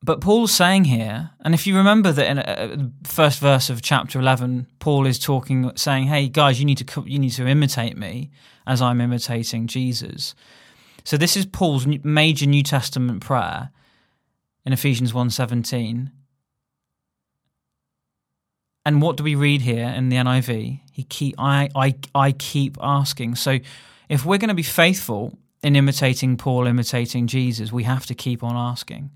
But 0.00 0.20
Paul's 0.20 0.54
saying 0.54 0.84
here, 0.84 1.30
and 1.40 1.54
if 1.54 1.66
you 1.66 1.76
remember 1.76 2.12
that 2.12 2.30
in 2.30 2.38
uh, 2.38 2.42
uh, 2.42 2.66
the 2.68 2.92
first 3.02 3.40
verse 3.40 3.68
of 3.68 3.82
chapter 3.82 4.20
11, 4.20 4.68
Paul 4.78 5.06
is 5.06 5.18
talking, 5.18 5.70
saying, 5.74 6.06
hey, 6.06 6.28
guys, 6.28 6.60
you 6.60 6.64
need 6.64 6.78
to, 6.78 7.04
you 7.04 7.18
need 7.18 7.32
to 7.32 7.46
imitate 7.48 7.96
me 7.96 8.30
as 8.64 8.80
I'm 8.80 9.00
imitating 9.00 9.66
Jesus. 9.66 10.36
So 11.02 11.16
this 11.16 11.36
is 11.36 11.46
Paul's 11.46 11.86
major 11.86 12.46
New 12.46 12.62
Testament 12.62 13.22
prayer 13.22 13.70
in 14.64 14.72
Ephesians 14.72 15.12
1.17. 15.12 16.12
And 18.88 19.02
what 19.02 19.18
do 19.18 19.22
we 19.22 19.34
read 19.34 19.60
here 19.60 19.86
in 19.86 20.08
the 20.08 20.16
NIV? 20.16 20.80
He 20.92 21.02
keep 21.02 21.34
I 21.36 21.68
I 21.76 21.94
I 22.14 22.32
keep 22.32 22.78
asking. 22.80 23.34
So 23.34 23.58
if 24.08 24.24
we're 24.24 24.38
going 24.38 24.48
to 24.48 24.54
be 24.54 24.62
faithful 24.62 25.36
in 25.62 25.76
imitating 25.76 26.38
Paul, 26.38 26.66
imitating 26.66 27.26
Jesus, 27.26 27.70
we 27.70 27.82
have 27.82 28.06
to 28.06 28.14
keep 28.14 28.42
on 28.42 28.56
asking. 28.56 29.10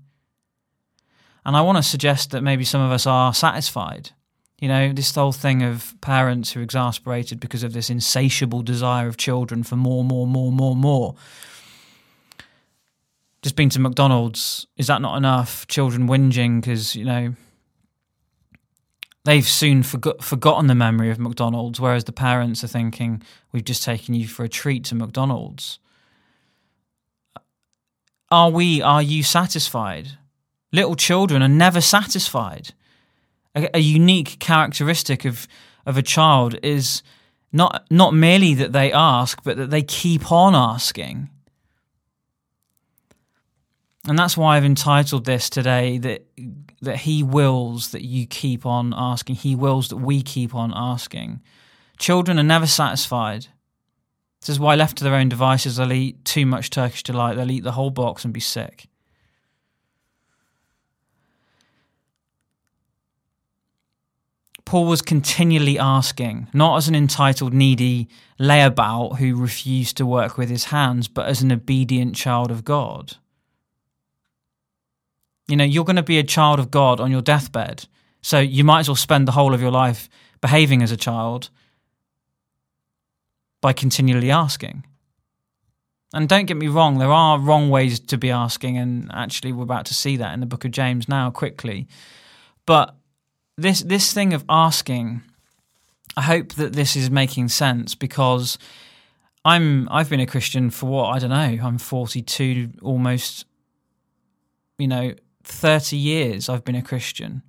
And 1.43 1.57
I 1.57 1.61
want 1.61 1.79
to 1.79 1.81
suggest 1.81 2.29
that 2.29 2.43
maybe 2.43 2.63
some 2.63 2.81
of 2.81 2.91
us 2.91 3.07
are 3.07 3.33
satisfied. 3.33 4.11
You 4.59 4.67
know, 4.67 4.93
this 4.93 5.15
whole 5.15 5.31
thing 5.31 5.63
of 5.63 5.95
parents 6.01 6.51
who 6.51 6.59
are 6.59 6.63
exasperated 6.63 7.39
because 7.39 7.63
of 7.63 7.73
this 7.73 7.89
insatiable 7.89 8.61
desire 8.61 9.07
of 9.07 9.17
children 9.17 9.63
for 9.63 9.75
more, 9.75 10.03
more, 10.03 10.27
more, 10.27 10.51
more, 10.51 10.75
more. 10.75 11.15
Just 13.41 13.55
been 13.55 13.69
to 13.71 13.79
McDonald's, 13.79 14.67
is 14.77 14.85
that 14.85 15.01
not 15.01 15.17
enough? 15.17 15.65
Children 15.65 16.07
whinging 16.07 16.61
because, 16.61 16.95
you 16.95 17.05
know, 17.05 17.33
they've 19.25 19.47
soon 19.47 19.83
forgot, 19.83 20.23
forgotten 20.23 20.67
the 20.67 20.75
memory 20.75 21.09
of 21.09 21.19
McDonald's, 21.19 21.79
whereas 21.79 22.03
the 22.03 22.11
parents 22.11 22.63
are 22.63 22.67
thinking, 22.67 23.21
we've 23.51 23.63
just 23.63 23.83
taken 23.83 24.13
you 24.13 24.27
for 24.27 24.43
a 24.43 24.49
treat 24.49 24.83
to 24.85 24.95
McDonald's. 24.95 25.79
Uh, 27.35 27.39
are 28.31 28.49
we, 28.49 28.81
are 28.81 29.01
you 29.01 29.23
satisfied? 29.23 30.17
Little 30.71 30.95
children 30.95 31.41
are 31.41 31.47
never 31.47 31.81
satisfied. 31.81 32.73
A, 33.55 33.77
a 33.77 33.79
unique 33.79 34.39
characteristic 34.39 35.25
of, 35.25 35.47
of 35.85 35.97
a 35.97 36.01
child 36.01 36.57
is 36.63 37.03
not, 37.51 37.85
not 37.91 38.13
merely 38.13 38.55
that 38.55 38.71
they 38.71 38.91
ask, 38.91 39.43
but 39.43 39.57
that 39.57 39.69
they 39.69 39.83
keep 39.83 40.31
on 40.31 40.55
asking. 40.55 41.29
And 44.07 44.19
that's 44.19 44.35
why 44.35 44.57
I've 44.57 44.65
entitled 44.65 45.25
this 45.25 45.49
today 45.49 45.97
that 45.99 46.27
that 46.83 46.97
he 46.97 47.23
wills 47.23 47.91
that 47.91 48.03
you 48.03 48.25
keep 48.25 48.65
on 48.65 48.93
asking. 48.95 49.35
He 49.35 49.55
wills 49.55 49.89
that 49.89 49.97
we 49.97 50.21
keep 50.21 50.53
on 50.53 50.71
asking. 50.75 51.41
Children 51.97 52.39
are 52.39 52.43
never 52.43 52.67
satisfied. 52.67 53.47
This 54.41 54.49
is 54.49 54.59
why, 54.59 54.75
left 54.75 54.97
to 54.97 55.03
their 55.03 55.15
own 55.15 55.29
devices, 55.29 55.77
they'll 55.77 55.93
eat 55.93 56.25
too 56.25 56.45
much 56.45 56.69
Turkish 56.69 57.03
delight. 57.03 57.35
They'll 57.35 57.51
eat 57.51 57.63
the 57.63 57.71
whole 57.71 57.91
box 57.91 58.25
and 58.25 58.33
be 58.33 58.41
sick. 58.41 58.87
Paul 64.65 64.85
was 64.85 65.01
continually 65.01 65.77
asking, 65.77 66.47
not 66.53 66.77
as 66.77 66.87
an 66.87 66.95
entitled, 66.95 67.53
needy 67.53 68.07
layabout 68.39 69.17
who 69.17 69.35
refused 69.35 69.97
to 69.97 70.05
work 70.05 70.37
with 70.37 70.49
his 70.49 70.65
hands, 70.65 71.07
but 71.07 71.27
as 71.27 71.41
an 71.41 71.51
obedient 71.51 72.15
child 72.15 72.49
of 72.49 72.65
God. 72.65 73.17
You 75.53 75.57
know, 75.57 75.65
you're 75.65 75.85
going 75.85 75.97
to 75.97 76.01
be 76.01 76.17
a 76.17 76.23
child 76.23 76.57
of 76.57 76.71
God 76.71 76.99
on 76.99 77.11
your 77.11 77.21
deathbed. 77.21 77.85
So 78.23 78.39
you 78.39 78.63
might 78.63 78.79
as 78.79 78.89
well 78.89 78.95
spend 78.95 79.27
the 79.27 79.33
whole 79.33 79.53
of 79.53 79.61
your 79.61 79.69
life 79.69 80.09
behaving 80.41 80.81
as 80.81 80.91
a 80.91 80.97
child 80.97 81.51
by 83.61 83.71
continually 83.71 84.31
asking. 84.31 84.83
And 86.11 86.27
don't 86.27 86.47
get 86.47 86.57
me 86.57 86.69
wrong, 86.69 86.97
there 86.97 87.11
are 87.11 87.37
wrong 87.37 87.69
ways 87.69 87.99
to 87.99 88.17
be 88.17 88.31
asking, 88.31 88.79
and 88.79 89.11
actually, 89.13 89.51
we're 89.51 89.61
about 89.61 89.85
to 89.85 89.93
see 89.93 90.17
that 90.17 90.33
in 90.33 90.39
the 90.39 90.47
book 90.47 90.65
of 90.65 90.71
James 90.71 91.07
now 91.07 91.29
quickly. 91.29 91.87
But 92.65 92.95
this 93.55 93.81
this 93.81 94.11
thing 94.11 94.33
of 94.33 94.43
asking, 94.49 95.21
I 96.17 96.23
hope 96.23 96.53
that 96.53 96.73
this 96.73 96.95
is 96.95 97.11
making 97.11 97.49
sense 97.49 97.93
because 97.93 98.57
I'm 99.45 99.87
I've 99.91 100.09
been 100.09 100.19
a 100.19 100.25
Christian 100.25 100.71
for 100.71 100.87
what 100.87 101.09
I 101.09 101.19
don't 101.19 101.29
know. 101.29 101.63
I'm 101.63 101.77
42, 101.77 102.71
almost. 102.81 103.45
You 104.79 104.87
know, 104.87 105.13
30 105.43 105.97
years. 105.97 106.49
I've 106.49 106.63
been 106.63 106.75
a 106.75 106.81
Christian. 106.81 107.43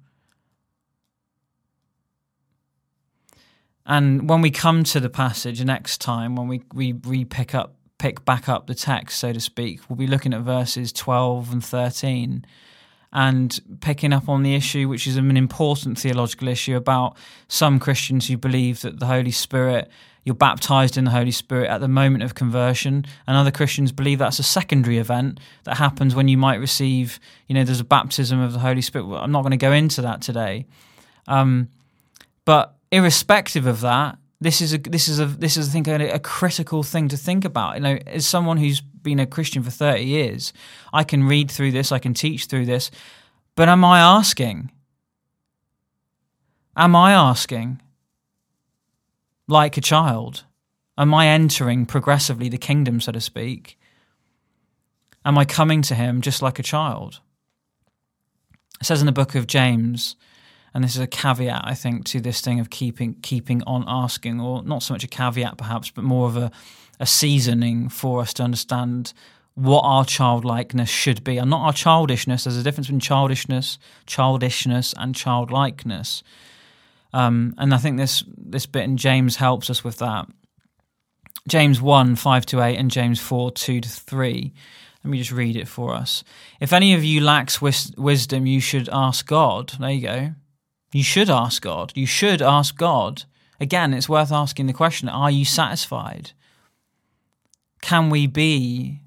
And 3.86 4.28
when 4.28 4.40
we 4.40 4.50
come 4.50 4.84
to 4.84 5.00
the 5.00 5.10
passage 5.10 5.62
next 5.62 6.00
time, 6.00 6.36
when 6.36 6.48
we 6.48 6.62
we 6.72 6.92
re 6.92 7.24
pick 7.24 7.54
up 7.54 7.74
pick 7.98 8.24
back 8.24 8.48
up 8.48 8.66
the 8.66 8.74
text, 8.74 9.18
so 9.18 9.32
to 9.32 9.40
speak, 9.40 9.80
we'll 9.88 9.96
be 9.96 10.06
looking 10.06 10.32
at 10.32 10.40
verses 10.40 10.92
12 10.92 11.52
and 11.52 11.64
13 11.64 12.44
and 13.14 13.60
picking 13.80 14.12
up 14.12 14.28
on 14.28 14.42
the 14.42 14.56
issue, 14.56 14.88
which 14.88 15.06
is 15.06 15.16
an 15.16 15.36
important 15.36 15.98
theological 15.98 16.48
issue 16.48 16.76
about 16.76 17.16
some 17.46 17.78
Christians 17.78 18.26
who 18.26 18.36
believe 18.36 18.82
that 18.82 18.98
the 18.98 19.06
Holy 19.06 19.30
Spirit, 19.30 19.88
you're 20.24 20.34
baptized 20.34 20.96
in 20.96 21.04
the 21.04 21.12
Holy 21.12 21.30
Spirit 21.30 21.70
at 21.70 21.80
the 21.80 21.88
moment 21.88 22.24
of 22.24 22.34
conversion, 22.34 23.06
and 23.26 23.36
other 23.36 23.52
Christians 23.52 23.92
believe 23.92 24.18
that's 24.18 24.40
a 24.40 24.44
secondary 24.44 24.98
event 24.98 25.38
that 25.62 25.76
happens 25.76 26.16
when 26.16 26.26
you 26.26 26.36
might 26.36 26.56
receive, 26.56 27.20
you 27.46 27.54
know, 27.54 27.62
there's 27.62 27.80
a 27.80 27.84
baptism 27.84 28.40
of 28.40 28.52
the 28.52 28.58
Holy 28.58 28.82
Spirit. 28.82 29.06
I'm 29.06 29.30
not 29.30 29.42
going 29.42 29.52
to 29.52 29.56
go 29.56 29.72
into 29.72 30.02
that 30.02 30.20
today. 30.20 30.66
Um, 31.28 31.68
but 32.44 32.74
irrespective 32.90 33.64
of 33.64 33.80
that, 33.82 34.18
this 34.40 34.60
is 34.60 34.74
a 34.74 34.78
this 34.78 35.08
is 35.08 35.20
a 35.20 35.26
this 35.26 35.56
is 35.56 35.68
I 35.68 35.72
think 35.72 35.88
a, 35.88 36.10
a, 36.10 36.18
critical 36.18 36.82
thing 36.82 37.08
to 37.08 37.16
think 37.16 37.44
about. 37.44 37.76
You 37.76 37.80
know, 37.80 37.98
as 38.06 38.26
someone 38.26 38.58
who's 38.58 38.82
been 39.04 39.20
a 39.20 39.26
Christian 39.26 39.62
for 39.62 39.70
thirty 39.70 40.04
years, 40.04 40.52
I 40.92 41.04
can 41.04 41.22
read 41.22 41.50
through 41.50 41.70
this, 41.70 41.92
I 41.92 42.00
can 42.00 42.14
teach 42.14 42.46
through 42.46 42.66
this, 42.66 42.90
but 43.54 43.68
am 43.68 43.84
I 43.84 44.00
asking? 44.00 44.72
Am 46.76 46.96
I 46.96 47.12
asking? 47.12 47.80
Like 49.46 49.76
a 49.76 49.80
child, 49.80 50.44
am 50.98 51.14
I 51.14 51.28
entering 51.28 51.86
progressively 51.86 52.48
the 52.48 52.58
kingdom, 52.58 53.00
so 53.00 53.12
to 53.12 53.20
speak? 53.20 53.78
Am 55.24 55.38
I 55.38 55.44
coming 55.44 55.82
to 55.82 55.94
Him 55.94 56.20
just 56.20 56.42
like 56.42 56.58
a 56.58 56.64
child? 56.64 57.20
It 58.80 58.86
says 58.86 59.00
in 59.00 59.06
the 59.06 59.12
book 59.12 59.36
of 59.36 59.46
James 59.46 60.16
and 60.74 60.82
this 60.82 60.96
is 60.96 61.00
a 61.00 61.06
caveat, 61.06 61.62
I 61.64 61.74
think, 61.74 62.04
to 62.06 62.20
this 62.20 62.40
thing 62.40 62.58
of 62.58 62.68
keeping 62.68 63.14
keeping 63.22 63.62
on 63.62 63.84
asking, 63.86 64.40
or 64.40 64.64
not 64.64 64.82
so 64.82 64.92
much 64.92 65.04
a 65.04 65.08
caveat 65.08 65.56
perhaps, 65.56 65.90
but 65.90 66.02
more 66.02 66.26
of 66.26 66.36
a, 66.36 66.50
a 67.00 67.06
seasoning 67.06 67.88
for 67.88 68.20
us 68.20 68.34
to 68.34 68.42
understand 68.42 69.12
what 69.54 69.82
our 69.82 70.04
childlikeness 70.04 70.88
should 70.88 71.22
be, 71.22 71.38
and 71.38 71.48
not 71.48 71.64
our 71.64 71.72
childishness. 71.72 72.44
There's 72.44 72.56
a 72.56 72.62
difference 72.62 72.88
between 72.88 73.00
childishness, 73.00 73.78
childishness, 74.06 74.94
and 74.96 75.14
childlikeness. 75.14 76.22
Um, 77.12 77.54
and 77.58 77.72
I 77.72 77.78
think 77.78 77.96
this 77.96 78.24
this 78.36 78.66
bit 78.66 78.82
in 78.82 78.96
James 78.96 79.36
helps 79.36 79.70
us 79.70 79.84
with 79.84 79.98
that. 79.98 80.26
James 81.46 81.80
1, 81.80 82.16
5 82.16 82.46
to 82.46 82.62
8, 82.62 82.76
and 82.76 82.90
James 82.90 83.20
4, 83.20 83.50
2 83.50 83.80
to 83.80 83.88
3. 83.88 84.52
Let 85.04 85.10
me 85.10 85.18
just 85.18 85.30
read 85.30 85.56
it 85.56 85.68
for 85.68 85.94
us. 85.94 86.24
If 86.58 86.72
any 86.72 86.94
of 86.94 87.04
you 87.04 87.20
lacks 87.20 87.60
wis- 87.60 87.92
wisdom, 87.98 88.46
you 88.46 88.60
should 88.60 88.88
ask 88.90 89.26
God. 89.26 89.74
There 89.78 89.90
you 89.90 90.00
go. 90.00 90.30
You 90.92 91.02
should 91.02 91.28
ask 91.28 91.60
God. 91.60 91.92
You 91.94 92.06
should 92.06 92.40
ask 92.40 92.76
God. 92.76 93.24
Again, 93.60 93.92
it's 93.92 94.08
worth 94.08 94.32
asking 94.32 94.66
the 94.66 94.72
question 94.72 95.08
are 95.08 95.30
you 95.30 95.44
satisfied? 95.44 96.32
Can 97.84 98.08
we 98.08 98.26
be 98.26 99.02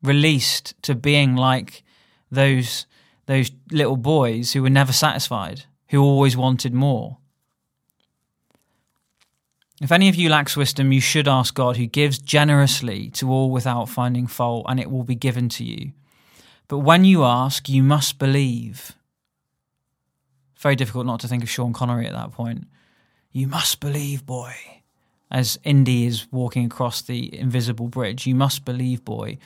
released 0.00 0.80
to 0.82 0.94
being 0.94 1.34
like 1.34 1.82
those, 2.30 2.86
those 3.26 3.50
little 3.72 3.96
boys 3.96 4.52
who 4.52 4.62
were 4.62 4.70
never 4.70 4.92
satisfied, 4.92 5.64
who 5.88 6.00
always 6.00 6.36
wanted 6.36 6.72
more? 6.72 7.18
If 9.82 9.90
any 9.90 10.08
of 10.08 10.14
you 10.14 10.28
lacks 10.28 10.56
wisdom, 10.56 10.92
you 10.92 11.00
should 11.00 11.26
ask 11.26 11.52
God, 11.52 11.78
who 11.78 11.86
gives 11.86 12.20
generously 12.20 13.10
to 13.10 13.28
all 13.28 13.50
without 13.50 13.88
finding 13.88 14.28
fault, 14.28 14.66
and 14.68 14.78
it 14.78 14.88
will 14.88 15.02
be 15.02 15.16
given 15.16 15.48
to 15.48 15.64
you. 15.64 15.90
But 16.68 16.78
when 16.78 17.04
you 17.04 17.24
ask, 17.24 17.68
you 17.68 17.82
must 17.82 18.20
believe 18.20 18.92
very 20.56 20.76
difficult 20.76 21.06
not 21.06 21.18
to 21.20 21.26
think 21.26 21.42
of 21.42 21.50
Sean 21.50 21.72
Connery 21.72 22.06
at 22.06 22.12
that 22.12 22.30
point. 22.30 22.68
You 23.32 23.48
must 23.48 23.80
believe, 23.80 24.24
boy. 24.24 24.54
As 25.30 25.58
Indy 25.62 26.06
is 26.06 26.26
walking 26.32 26.64
across 26.64 27.02
the 27.02 27.38
invisible 27.38 27.88
bridge, 27.88 28.26
you 28.26 28.34
must 28.34 28.64
believe, 28.64 29.04
boy. 29.04 29.38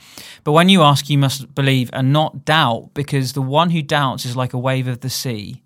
But 0.42 0.52
when 0.52 0.68
you 0.70 0.82
ask, 0.82 1.10
you 1.10 1.18
must 1.18 1.54
believe 1.54 1.90
and 1.92 2.12
not 2.12 2.44
doubt, 2.44 2.90
because 2.94 3.32
the 3.32 3.42
one 3.42 3.70
who 3.70 3.82
doubts 3.82 4.24
is 4.24 4.36
like 4.36 4.54
a 4.54 4.58
wave 4.58 4.88
of 4.88 5.00
the 5.00 5.10
sea, 5.10 5.62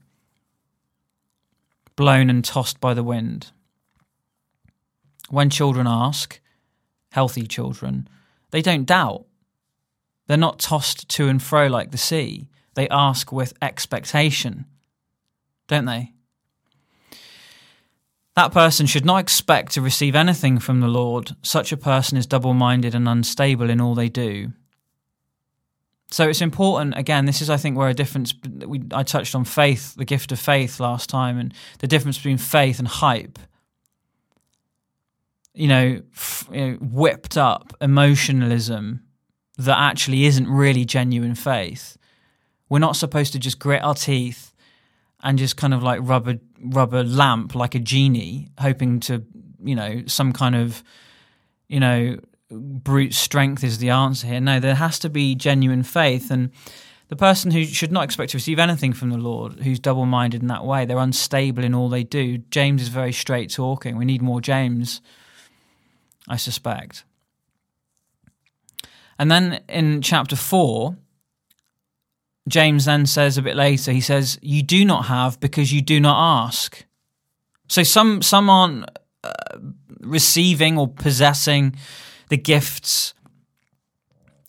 blown 1.95 2.31
and 2.31 2.45
tossed 2.45 2.81
by 2.81 2.95
the 2.95 3.05
wind. 3.05 3.53
When 5.29 5.51
children 5.51 5.87
ask, 5.87 6.41
healthy 7.13 7.47
children, 7.47 8.09
they 8.51 8.63
don't 8.63 8.87
doubt. 8.87 9.25
They're 10.27 10.37
not 10.37 10.59
tossed 10.59 11.09
to 11.11 11.29
and 11.29 11.41
fro 11.41 11.69
like 11.69 11.91
the 11.91 11.99
sea. 11.99 12.49
They 12.75 12.89
ask 12.89 13.31
with 13.31 13.55
expectation 13.63 14.67
don't 15.69 15.85
they? 15.85 16.13
That 18.39 18.53
person 18.53 18.87
should 18.87 19.05
not 19.05 19.17
expect 19.17 19.73
to 19.73 19.81
receive 19.81 20.15
anything 20.15 20.61
from 20.61 20.79
the 20.79 20.87
Lord. 20.87 21.35
Such 21.43 21.73
a 21.73 21.77
person 21.77 22.17
is 22.17 22.25
double 22.25 22.55
minded 22.55 22.95
and 22.95 23.09
unstable 23.09 23.69
in 23.69 23.81
all 23.81 23.97
they 23.97 24.09
do. 24.09 24.53
So 26.13 26.29
it's 26.29 26.41
important, 26.41 26.97
again, 26.97 27.25
this 27.25 27.43
is, 27.43 27.51
I 27.51 27.57
think, 27.57 27.77
where 27.77 27.89
a 27.89 27.95
difference, 27.95 28.33
we, 28.65 28.81
I 28.93 29.03
touched 29.03 29.35
on 29.35 29.45
faith, 29.45 29.97
the 29.97 30.05
gift 30.05 30.31
of 30.31 30.39
faith 30.39 30.79
last 30.79 31.11
time, 31.11 31.37
and 31.37 31.53
the 31.81 31.89
difference 31.89 32.17
between 32.17 32.39
faith 32.39 32.79
and 32.79 32.87
hype. 32.87 33.41
You 35.53 35.67
know, 35.67 36.03
f- 36.15 36.49
you 36.53 36.61
know 36.61 36.73
whipped 36.77 37.37
up 37.37 37.77
emotionalism 37.81 39.03
that 39.57 39.81
actually 39.81 40.27
isn't 40.27 40.47
really 40.47 40.85
genuine 40.85 41.35
faith. 41.35 41.99
We're 42.69 42.79
not 42.79 42.95
supposed 42.95 43.33
to 43.33 43.41
just 43.41 43.59
grit 43.59 43.83
our 43.83 43.97
teeth 43.97 44.48
and 45.23 45.39
just 45.39 45.57
kind 45.57 45.75
of 45.75 45.83
like 45.83 46.01
rubber 46.03 46.39
rubber 46.61 47.05
lamp 47.05 47.55
like 47.55 47.75
a 47.75 47.79
genie, 47.79 48.49
hoping 48.59 49.01
to 49.01 49.25
you 49.63 49.75
know 49.75 50.03
some 50.07 50.33
kind 50.33 50.55
of 50.55 50.83
you 51.69 51.81
know 51.81 52.19
brute 52.51 53.15
strength 53.15 53.63
is 53.65 53.79
the 53.79 53.91
answer 53.91 54.27
here. 54.27 54.41
No, 54.41 54.61
there 54.61 54.77
has 54.77 54.99
to 55.01 55.09
be 55.09 55.35
genuine 55.35 55.83
faith 55.83 56.31
and. 56.31 56.51
The 57.11 57.17
person 57.17 57.53
who 57.53 57.65
should 57.65 57.91
not 57.91 58.05
expect 58.05 58.33
to 58.33 58.37
receive 58.37 58.59
anything 58.59 58.93
from 58.93 59.09
the 59.09 59.17
Lord, 59.17 59.61
who's 59.61 59.81
double 59.81 60.05
minded 60.05 60.43
in 60.43 60.49
that 60.49 60.67
way, 60.67 60.85
they're 60.85 60.99
unstable 60.99 61.65
in 61.65 61.75
all 61.75 61.89
they 61.89 62.05
do. 62.05 62.37
James 62.37 62.83
is 62.83 62.89
very 62.89 63.15
straight 63.15 63.51
talking. 63.51 63.97
We 63.97 64.05
need 64.05 64.21
more 64.21 64.43
James, 64.43 65.01
I 66.29 66.37
suspect. 66.37 67.05
And 69.19 69.31
then 69.31 69.63
in 69.71 70.03
chapter 70.03 70.37
4, 70.37 70.97
James 72.49 72.85
then 72.85 73.07
says 73.07 73.39
a 73.39 73.43
bit 73.43 73.57
later, 73.57 73.93
he 73.93 74.01
says, 74.01 74.39
You 74.43 74.63
do 74.63 74.85
not 74.85 75.07
have 75.07 75.41
because 75.41 75.73
you 75.73 75.83
do 75.83 76.01
not 76.01 76.47
ask. 76.47 76.85
So 77.69 77.83
some, 77.83 78.23
some 78.23 78.49
aren't 78.49 78.89
uh, 79.23 79.59
receiving 80.01 80.79
or 80.79 80.89
possessing 80.89 81.77
the 82.29 82.37
gifts, 82.37 83.15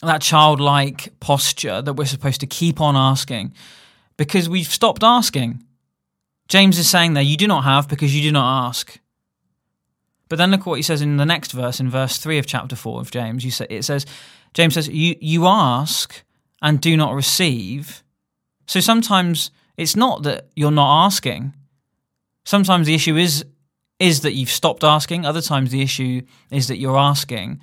that 0.02 0.22
childlike 0.22 1.20
posture 1.20 1.82
that 1.82 1.94
we're 1.94 2.06
supposed 2.06 2.40
to 2.40 2.48
keep 2.48 2.80
on 2.80 2.96
asking 2.96 3.54
because 4.18 4.48
we've 4.48 4.68
stopped 4.68 5.04
asking. 5.04 5.64
James 6.48 6.78
is 6.78 6.90
saying 6.90 7.14
there, 7.14 7.24
You 7.24 7.38
do 7.38 7.48
not 7.48 7.64
have 7.64 7.88
because 7.88 8.16
you 8.16 8.22
do 8.22 8.32
not 8.32 8.68
ask. 8.68 9.00
But 10.30 10.38
then 10.38 10.52
look 10.52 10.66
what 10.66 10.76
he 10.76 10.84
says 10.84 11.02
in 11.02 11.18
the 11.18 11.26
next 11.26 11.52
verse, 11.52 11.80
in 11.80 11.90
verse 11.90 12.18
3 12.18 12.38
of 12.38 12.46
chapter 12.46 12.76
4 12.76 13.02
of 13.02 13.12
James. 13.12 13.44
You 13.44 13.52
say, 13.52 13.66
it 13.70 13.84
says, 13.84 14.06
James 14.54 14.76
says, 14.76 14.88
You, 14.88 15.16
you 15.20 15.48
ask 15.48 16.24
and 16.62 16.82
do 16.82 16.96
not 16.98 17.14
receive. 17.14 18.04
So 18.68 18.80
sometimes 18.80 19.52
it's 19.78 19.96
not 19.96 20.24
that 20.24 20.48
you're 20.56 20.72
not 20.72 21.06
asking. 21.06 21.54
Sometimes 22.46 22.88
the 22.88 22.96
issue 22.96 23.16
is 23.16 23.46
is 24.00 24.22
that 24.22 24.34
you've 24.34 24.50
stopped 24.50 24.84
asking. 24.84 25.26
Other 25.26 25.42
times 25.42 25.72
the 25.72 25.82
issue 25.82 26.22
is 26.50 26.68
that 26.70 26.78
you're 26.78 26.98
asking 26.98 27.60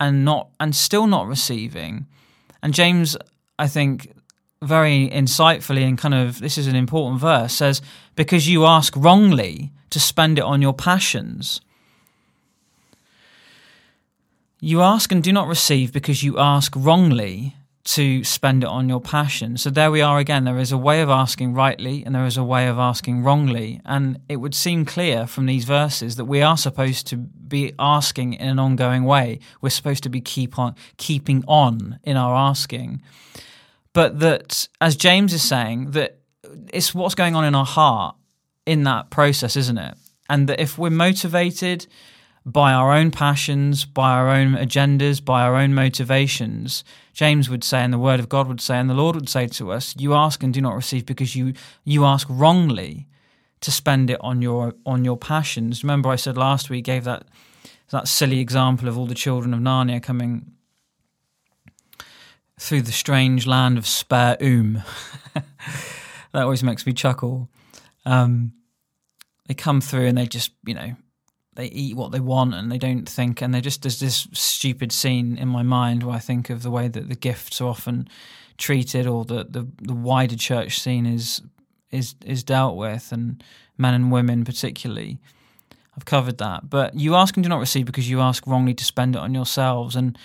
and 0.00 0.24
not 0.24 0.48
and 0.60 0.74
still 0.74 1.06
not 1.06 1.26
receiving. 1.26 2.06
And 2.62 2.74
James, 2.74 3.16
I 3.58 3.68
think, 3.68 4.12
very 4.62 5.10
insightfully 5.10 5.86
and 5.86 5.98
kind 5.98 6.14
of 6.14 6.40
this 6.40 6.56
is 6.56 6.66
an 6.66 6.76
important 6.76 7.20
verse 7.20 7.52
says 7.52 7.82
because 8.16 8.48
you 8.48 8.64
ask 8.64 8.94
wrongly 8.96 9.72
to 9.90 10.00
spend 10.00 10.38
it 10.38 10.44
on 10.44 10.62
your 10.62 10.72
passions. 10.72 11.60
You 14.60 14.80
ask 14.80 15.12
and 15.12 15.22
do 15.22 15.32
not 15.32 15.46
receive 15.46 15.92
because 15.92 16.22
you 16.22 16.38
ask 16.38 16.72
wrongly 16.74 17.54
to 17.84 18.24
spend 18.24 18.64
it 18.64 18.68
on 18.68 18.88
your 18.88 19.00
passion. 19.00 19.58
So 19.58 19.68
there 19.68 19.90
we 19.90 20.00
are 20.00 20.18
again. 20.18 20.44
There 20.44 20.58
is 20.58 20.72
a 20.72 20.78
way 20.78 21.02
of 21.02 21.10
asking 21.10 21.52
rightly 21.52 22.02
and 22.04 22.14
there 22.14 22.24
is 22.24 22.38
a 22.38 22.44
way 22.44 22.66
of 22.66 22.78
asking 22.78 23.22
wrongly. 23.22 23.80
And 23.84 24.20
it 24.28 24.36
would 24.36 24.54
seem 24.54 24.86
clear 24.86 25.26
from 25.26 25.44
these 25.44 25.64
verses 25.64 26.16
that 26.16 26.24
we 26.24 26.40
are 26.40 26.56
supposed 26.56 27.06
to 27.08 27.16
be 27.16 27.74
asking 27.78 28.34
in 28.34 28.48
an 28.48 28.58
ongoing 28.58 29.04
way. 29.04 29.38
We're 29.60 29.68
supposed 29.68 30.02
to 30.04 30.08
be 30.08 30.22
keep 30.22 30.58
on 30.58 30.74
keeping 30.96 31.44
on 31.46 32.00
in 32.02 32.16
our 32.16 32.34
asking. 32.34 33.02
But 33.92 34.18
that 34.20 34.66
as 34.80 34.96
James 34.96 35.34
is 35.34 35.42
saying 35.42 35.90
that 35.90 36.18
it's 36.72 36.94
what's 36.94 37.14
going 37.14 37.36
on 37.36 37.44
in 37.44 37.54
our 37.54 37.66
heart 37.66 38.16
in 38.64 38.84
that 38.84 39.10
process, 39.10 39.56
isn't 39.56 39.78
it? 39.78 39.94
And 40.30 40.48
that 40.48 40.58
if 40.58 40.78
we're 40.78 40.88
motivated 40.88 41.86
by 42.46 42.72
our 42.72 42.92
own 42.92 43.10
passions, 43.10 43.84
by 43.84 44.12
our 44.12 44.28
own 44.28 44.54
agendas, 44.54 45.24
by 45.24 45.42
our 45.42 45.56
own 45.56 45.74
motivations, 45.74 46.84
James 47.14 47.48
would 47.48 47.64
say, 47.64 47.80
and 47.80 47.92
the 47.92 47.98
Word 47.98 48.20
of 48.20 48.28
God 48.28 48.48
would 48.48 48.60
say, 48.60 48.76
and 48.76 48.90
the 48.90 48.94
Lord 48.94 49.14
would 49.14 49.28
say 49.28 49.46
to 49.46 49.72
us, 49.72 49.94
"You 49.98 50.14
ask 50.14 50.42
and 50.42 50.52
do 50.52 50.60
not 50.60 50.74
receive 50.74 51.06
because 51.06 51.34
you 51.34 51.54
you 51.84 52.04
ask 52.04 52.26
wrongly 52.28 53.08
to 53.60 53.72
spend 53.72 54.10
it 54.10 54.18
on 54.20 54.42
your 54.42 54.74
on 54.84 55.04
your 55.04 55.16
passions." 55.16 55.82
Remember, 55.82 56.10
I 56.10 56.16
said 56.16 56.36
last 56.36 56.68
week 56.68 56.84
gave 56.84 57.04
that 57.04 57.26
that 57.90 58.08
silly 58.08 58.40
example 58.40 58.88
of 58.88 58.98
all 58.98 59.06
the 59.06 59.14
children 59.14 59.54
of 59.54 59.60
Narnia 59.60 60.02
coming 60.02 60.52
through 62.58 62.82
the 62.82 62.92
strange 62.92 63.46
land 63.46 63.78
of 63.78 63.86
Spare 63.86 64.36
Oom. 64.42 64.82
that 65.34 66.42
always 66.42 66.62
makes 66.62 66.86
me 66.86 66.92
chuckle. 66.92 67.48
Um, 68.04 68.52
they 69.46 69.54
come 69.54 69.80
through 69.80 70.06
and 70.06 70.16
they 70.16 70.26
just, 70.26 70.52
you 70.64 70.74
know, 70.74 70.96
they 71.56 71.66
eat 71.66 71.96
what 71.96 72.12
they 72.12 72.20
want 72.20 72.54
and 72.54 72.70
they 72.70 72.78
don't 72.78 73.08
think 73.08 73.40
and 73.40 73.54
they 73.54 73.60
just 73.60 73.82
there's 73.82 74.00
this 74.00 74.26
stupid 74.32 74.92
scene 74.92 75.36
in 75.38 75.48
my 75.48 75.62
mind 75.62 76.02
where 76.02 76.16
I 76.16 76.18
think 76.18 76.50
of 76.50 76.62
the 76.62 76.70
way 76.70 76.88
that 76.88 77.08
the 77.08 77.14
gifts 77.14 77.60
are 77.60 77.68
often 77.68 78.08
treated 78.58 79.06
or 79.06 79.24
the, 79.24 79.44
the, 79.44 79.66
the 79.82 79.94
wider 79.94 80.36
church 80.36 80.80
scene 80.80 81.06
is 81.06 81.42
is 81.90 82.14
is 82.24 82.42
dealt 82.42 82.76
with 82.76 83.12
and 83.12 83.42
men 83.78 83.94
and 83.94 84.12
women 84.12 84.44
particularly. 84.44 85.18
I've 85.96 86.04
covered 86.04 86.38
that. 86.38 86.68
But 86.68 86.94
you 86.94 87.14
ask 87.14 87.36
and 87.36 87.44
do 87.44 87.48
not 87.48 87.60
receive 87.60 87.86
because 87.86 88.10
you 88.10 88.20
ask 88.20 88.46
wrongly 88.46 88.74
to 88.74 88.84
spend 88.84 89.14
it 89.14 89.20
on 89.20 89.32
yourselves 89.32 89.94
and 89.94 90.18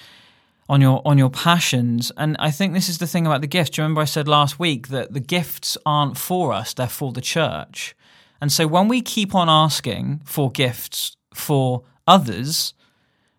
on 0.68 0.82
your 0.82 1.02
on 1.06 1.18
your 1.18 1.30
passions. 1.30 2.12
And 2.18 2.36
I 2.40 2.52
think 2.52 2.74
this 2.74 2.90
is 2.90 2.98
the 2.98 3.08
thing 3.08 3.26
about 3.26 3.42
the 3.42 3.48
gifts. 3.48 3.72
Do 3.72 3.82
you 3.82 3.84
remember 3.84 4.02
I 4.02 4.06
said 4.06 4.28
last 4.28 4.60
week 4.60 4.88
that 4.90 5.14
the 5.14 5.20
gifts 5.20 5.78
aren't 5.86 6.18
for 6.18 6.54
us, 6.54 6.74
they're 6.74 6.88
for 6.88 7.12
the 7.12 7.22
church. 7.22 7.96
And 8.42 8.52
so 8.52 8.68
when 8.68 8.88
we 8.88 9.02
keep 9.02 9.36
on 9.36 9.50
asking 9.50 10.22
for 10.24 10.50
gifts 10.50 11.18
for 11.40 11.84
others, 12.08 12.74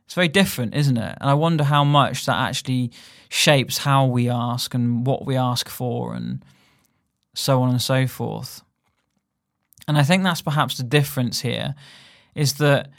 it's 0.04 0.14
very 0.14 0.28
different, 0.28 0.74
isn't 0.74 0.96
it? 0.96 1.18
And 1.20 1.30
I 1.30 1.34
wonder 1.34 1.64
how 1.64 1.84
much 1.84 2.26
that 2.26 2.36
actually 2.36 2.90
shapes 3.28 3.78
how 3.78 4.06
we 4.06 4.28
ask 4.28 4.74
and 4.74 5.06
what 5.06 5.24
we 5.24 5.36
ask 5.36 5.68
for 5.68 6.14
and 6.14 6.44
so 7.34 7.62
on 7.62 7.70
and 7.70 7.80
so 7.80 8.06
forth. 8.06 8.62
And 9.86 9.96
I 9.96 10.02
think 10.02 10.24
that's 10.24 10.42
perhaps 10.42 10.76
the 10.76 10.82
difference 10.82 11.40
here 11.40 11.74
is 12.34 12.54
that 12.54 12.90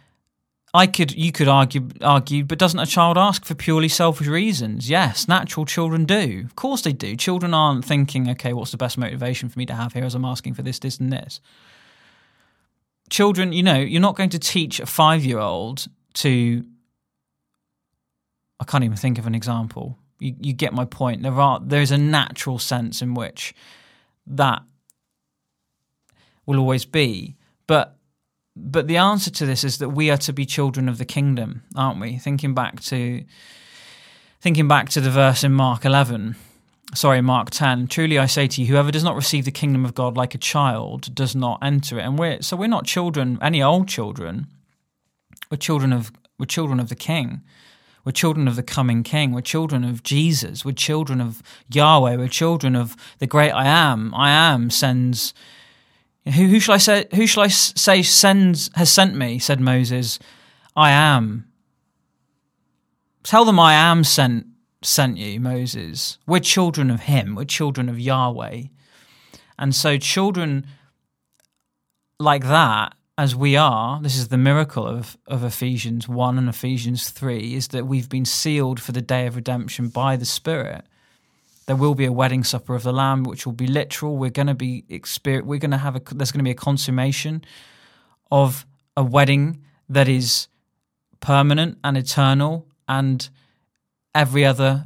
I 0.73 0.87
could 0.87 1.11
you 1.11 1.33
could 1.33 1.49
argue 1.49 1.89
argue, 1.99 2.45
but 2.45 2.57
doesn't 2.57 2.79
a 2.79 2.85
child 2.85 3.17
ask 3.17 3.43
for 3.43 3.55
purely 3.55 3.89
selfish 3.89 4.27
reasons? 4.27 4.89
Yes, 4.89 5.27
natural 5.27 5.65
children 5.65 6.05
do. 6.05 6.43
Of 6.45 6.55
course 6.55 6.81
they 6.81 6.93
do. 6.93 7.17
Children 7.17 7.53
aren't 7.53 7.83
thinking, 7.83 8.29
okay, 8.29 8.53
what's 8.53 8.71
the 8.71 8.77
best 8.77 8.97
motivation 8.97 9.49
for 9.49 9.59
me 9.59 9.65
to 9.65 9.73
have 9.73 9.93
here 9.93 10.05
as 10.05 10.15
I'm 10.15 10.23
asking 10.23 10.53
for 10.53 10.61
this, 10.61 10.79
this, 10.79 10.97
and 10.97 11.11
this 11.11 11.41
children, 13.12 13.54
you 13.54 13.62
know, 13.62 13.78
you're 13.78 14.02
not 14.02 14.15
going 14.15 14.32
to 14.32 14.39
teach 14.39 14.80
a 14.80 14.88
five 14.88 15.24
year 15.24 15.38
old 15.38 15.86
to. 16.15 16.65
I 18.60 18.63
can't 18.63 18.84
even 18.84 18.97
think 18.97 19.19
of 19.19 19.28
an 19.28 19.36
example. 19.36 20.00
You, 20.19 20.36
you 20.39 20.54
get 20.54 20.74
my 20.74 20.86
point. 20.86 21.21
There 21.21 21.39
are 21.39 21.60
there's 21.63 21.91
a 21.91 21.97
natural 21.97 22.58
sense 22.58 23.04
in 23.04 23.13
which 23.13 23.54
that 24.26 24.63
will 26.47 26.58
always 26.58 26.86
be, 26.86 27.38
but 27.67 27.97
but 28.56 28.88
the 28.88 28.97
answer 28.97 29.30
to 29.30 29.45
this 29.45 29.63
is 29.63 29.78
that 29.78 29.89
we 29.89 30.10
are 30.10 30.17
to 30.17 30.34
be 30.34 30.45
children 30.45 30.89
of 30.89 30.97
the 30.97 31.06
kingdom, 31.06 31.63
aren't 31.76 32.00
we? 32.00 32.17
Thinking 32.17 32.54
back 32.54 32.80
to 32.82 33.24
thinking 34.39 34.67
back 34.67 34.89
to 34.89 35.02
the 35.02 35.12
verse 35.12 35.43
in 35.43 35.52
Mark 35.52 35.86
11 35.86 36.36
sorry, 36.93 37.21
Mark 37.21 37.49
10, 37.51 37.88
truly 37.88 38.17
I 38.19 38.25
say 38.25 38.47
to 38.47 38.62
you, 38.62 38.67
whoever 38.67 38.91
does 38.91 39.04
not 39.04 39.15
receive 39.15 39.45
the 39.45 39.51
kingdom 39.51 39.86
of 39.86 39.95
God 39.95 40.17
like 40.17 40.36
a 40.36 40.38
child 40.38 41.13
does 41.15 41.36
not 41.36 41.60
enter 41.62 41.99
it. 41.99 42.04
And 42.04 42.17
we're, 42.17 42.41
so 42.41 42.56
we're 42.58 42.67
not 42.67 42.86
children, 42.86 43.38
any 43.41 43.62
old 43.62 43.88
children. 43.88 44.47
We're 45.49 45.58
children 45.58 45.93
of, 45.93 46.12
we're 46.38 46.45
children 46.45 46.80
of 46.80 46.89
the 46.89 46.95
king. 46.95 47.41
We're 48.04 48.12
children 48.12 48.47
of 48.47 48.56
the 48.56 48.63
coming 48.63 49.04
king. 49.04 49.32
We're 49.32 49.41
children 49.41 49.84
of 49.84 50.04
Jesus. 50.04 50.65
We're 50.65 50.71
children 50.71 51.21
of 51.21 51.43
Yahweh. 51.69 52.15
We're 52.15 52.27
children 52.27 52.75
of 52.75 52.95
the 53.19 53.27
great 53.27 53.51
I 53.51 53.67
am. 53.67 54.13
I 54.15 54.32
am 54.32 54.69
sends, 54.69 55.34
who, 56.25 56.32
who 56.47 56.60
shall 56.60 56.75
I 56.75 56.80
say, 56.80 57.06
who 57.13 57.27
shall 57.27 57.43
I 57.43 57.47
say 57.47 58.01
sends, 58.01 58.71
has 58.75 58.91
sent 58.91 59.15
me, 59.15 59.38
said 59.38 59.60
Moses. 59.60 60.17
I 60.75 60.91
am. 60.91 61.47
Tell 63.23 63.45
them 63.45 63.60
I 63.60 63.73
am 63.73 64.04
sent 64.04 64.47
sent 64.81 65.17
you, 65.17 65.39
Moses. 65.39 66.17
We're 66.27 66.39
children 66.39 66.89
of 66.89 67.01
Him, 67.01 67.35
we're 67.35 67.45
children 67.45 67.89
of 67.89 67.99
Yahweh. 67.99 68.63
And 69.57 69.75
so, 69.75 69.97
children 69.97 70.65
like 72.19 72.43
that, 72.45 72.95
as 73.17 73.35
we 73.35 73.55
are, 73.55 74.01
this 74.01 74.17
is 74.17 74.29
the 74.29 74.37
miracle 74.37 74.87
of, 74.87 75.17
of 75.27 75.43
Ephesians 75.43 76.07
1 76.07 76.37
and 76.37 76.49
Ephesians 76.49 77.09
3, 77.09 77.53
is 77.53 77.67
that 77.69 77.85
we've 77.85 78.09
been 78.09 78.25
sealed 78.25 78.79
for 78.79 78.91
the 78.91 79.01
day 79.01 79.27
of 79.27 79.35
redemption 79.35 79.89
by 79.89 80.15
the 80.15 80.25
Spirit. 80.25 80.85
There 81.67 81.75
will 81.75 81.93
be 81.93 82.05
a 82.05 82.11
wedding 82.11 82.43
supper 82.43 82.73
of 82.73 82.83
the 82.83 82.91
Lamb, 82.91 83.23
which 83.23 83.45
will 83.45 83.53
be 83.53 83.67
literal. 83.67 84.17
We're 84.17 84.31
going 84.31 84.47
to 84.47 84.55
be 84.55 84.83
experience. 84.89 85.45
We're 85.45 85.59
going 85.59 85.71
to 85.71 85.77
have 85.77 85.95
a. 85.95 86.01
There's 86.11 86.31
going 86.31 86.39
to 86.39 86.43
be 86.43 86.51
a 86.51 86.55
consummation 86.55 87.43
of 88.31 88.65
a 88.97 89.03
wedding 89.03 89.61
that 89.87 90.07
is 90.07 90.47
permanent 91.19 91.77
and 91.83 91.97
eternal 91.97 92.67
and 92.87 93.29
every 94.13 94.45
other 94.45 94.86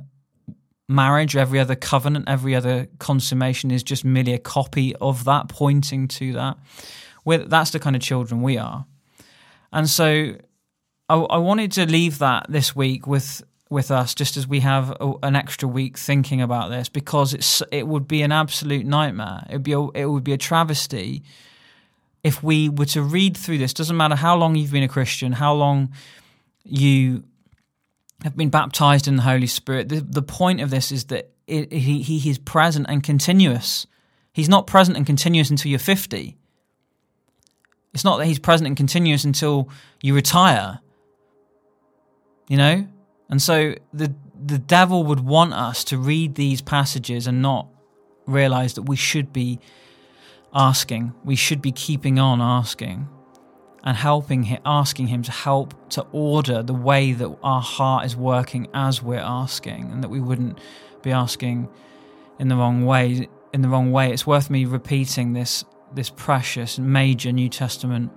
marriage, 0.88 1.36
every 1.36 1.60
other 1.60 1.76
covenant, 1.76 2.26
every 2.28 2.56
other 2.56 2.88
consummation 3.00 3.72
is 3.72 3.84
just 3.84 4.06
merely 4.06 4.34
a 4.34 4.40
copy 4.40 4.96
of 4.98 5.24
that, 5.26 5.50
pointing 5.50 6.08
to 6.08 6.34
that. 6.34 6.58
We're, 7.24 7.40
that's 7.40 7.72
the 7.72 7.80
kind 7.80 7.96
of 7.96 8.02
children 8.02 8.42
we 8.42 8.58
are. 8.58 8.86
And 9.74 9.90
so 9.90 10.36
I, 11.10 11.16
I, 11.16 11.38
wanted 11.38 11.72
to 11.74 11.86
leave 11.86 12.20
that 12.20 12.46
this 12.50 12.76
week 12.76 13.08
with 13.08 13.44
with 13.70 13.90
us, 13.90 14.14
just 14.14 14.38
as 14.38 14.48
we 14.48 14.60
have 14.60 14.92
a, 15.02 15.14
an 15.24 15.36
extra 15.36 15.68
week 15.68 15.98
thinking 15.98 16.40
about 16.40 16.70
this, 16.70 16.88
because 16.88 17.34
it's 17.34 17.64
it 17.72 17.88
would 17.88 18.08
be 18.08 18.22
an 18.22 18.32
absolute 18.32 18.86
nightmare. 18.86 19.44
It 19.50 19.54
would 19.54 19.64
be 19.64 19.74
a, 19.74 19.82
it 19.90 20.06
would 20.06 20.24
be 20.24 20.34
a 20.34 20.38
travesty 20.38 21.24
if 22.24 22.44
we 22.44 22.70
were 22.70 22.86
to 22.86 23.02
read 23.02 23.36
through 23.36 23.58
this. 23.58 23.74
Doesn't 23.74 23.98
matter 23.98 24.16
how 24.16 24.38
long 24.38 24.56
you've 24.56 24.72
been 24.72 24.84
a 24.84 24.88
Christian, 24.88 25.32
how 25.32 25.54
long 25.54 25.92
you 26.64 27.24
have 28.24 28.36
been 28.36 28.50
baptized 28.50 29.08
in 29.08 29.18
the 29.18 29.22
Holy 29.24 29.48
Spirit. 29.48 29.90
The, 29.90 30.02
the 30.02 30.22
point 30.22 30.62
of 30.62 30.70
this 30.70 30.92
is 30.92 31.06
that 31.06 31.32
it, 31.48 31.72
he, 31.72 32.02
he 32.02 32.30
is 32.30 32.38
present 32.38 32.86
and 32.90 33.04
continuous. 33.04 33.86
He's 34.34 34.50
not 34.50 34.68
present 34.68 34.98
and 34.98 35.06
continuous 35.06 35.50
until 35.50 35.70
you're 35.70 35.80
50. 35.80 36.38
It's 37.94 38.04
not 38.04 38.18
that 38.18 38.26
he's 38.26 38.40
present 38.40 38.68
and 38.68 38.76
continuous 38.76 39.24
until 39.24 39.70
you 40.02 40.16
retire. 40.16 40.80
You 42.48 42.58
know? 42.58 42.88
And 43.30 43.42
so 43.42 43.76
the 43.94 44.14
the 44.44 44.58
devil 44.58 45.06
would 45.06 45.22
want 45.22 45.54
us 45.54 45.84
to 45.86 45.98
read 45.98 46.36
these 46.36 46.62
passages 46.62 47.26
and 47.26 47.42
not 47.42 47.68
realize 48.28 48.74
that 48.74 48.84
we 48.84 48.96
should 48.96 49.32
be 49.32 49.60
asking. 50.54 51.14
We 51.24 51.36
should 51.36 51.62
be 51.62 51.72
keeping 51.72 52.20
on 52.20 52.42
asking 52.42 53.08
and 53.86 53.96
helping 53.96 54.44
him, 54.44 54.60
asking 54.66 55.08
him 55.08 55.22
to 55.24 55.32
help 55.32 55.90
to 55.92 56.06
order 56.12 56.64
the 56.64 56.74
way 56.74 57.14
that 57.14 57.38
our 57.44 57.62
heart 57.62 58.06
is 58.06 58.16
working 58.16 58.68
as 58.74 59.02
we're 59.02 59.20
asking, 59.20 59.92
and 59.92 60.04
that 60.04 60.10
we 60.10 60.20
wouldn't 60.20 60.60
be 61.04 61.12
asking 61.12 61.70
in 62.40 62.48
the 62.48 62.56
wrong 62.56 62.86
way. 62.86 63.30
In 63.54 63.62
the 63.62 63.70
wrong 63.70 63.92
way, 63.92 64.12
it's 64.12 64.28
worth 64.28 64.50
me 64.50 64.66
repeating 64.66 65.34
this 65.34 65.64
this 65.94 66.10
precious 66.10 66.78
major 66.78 67.32
New 67.32 67.48
Testament 67.48 68.12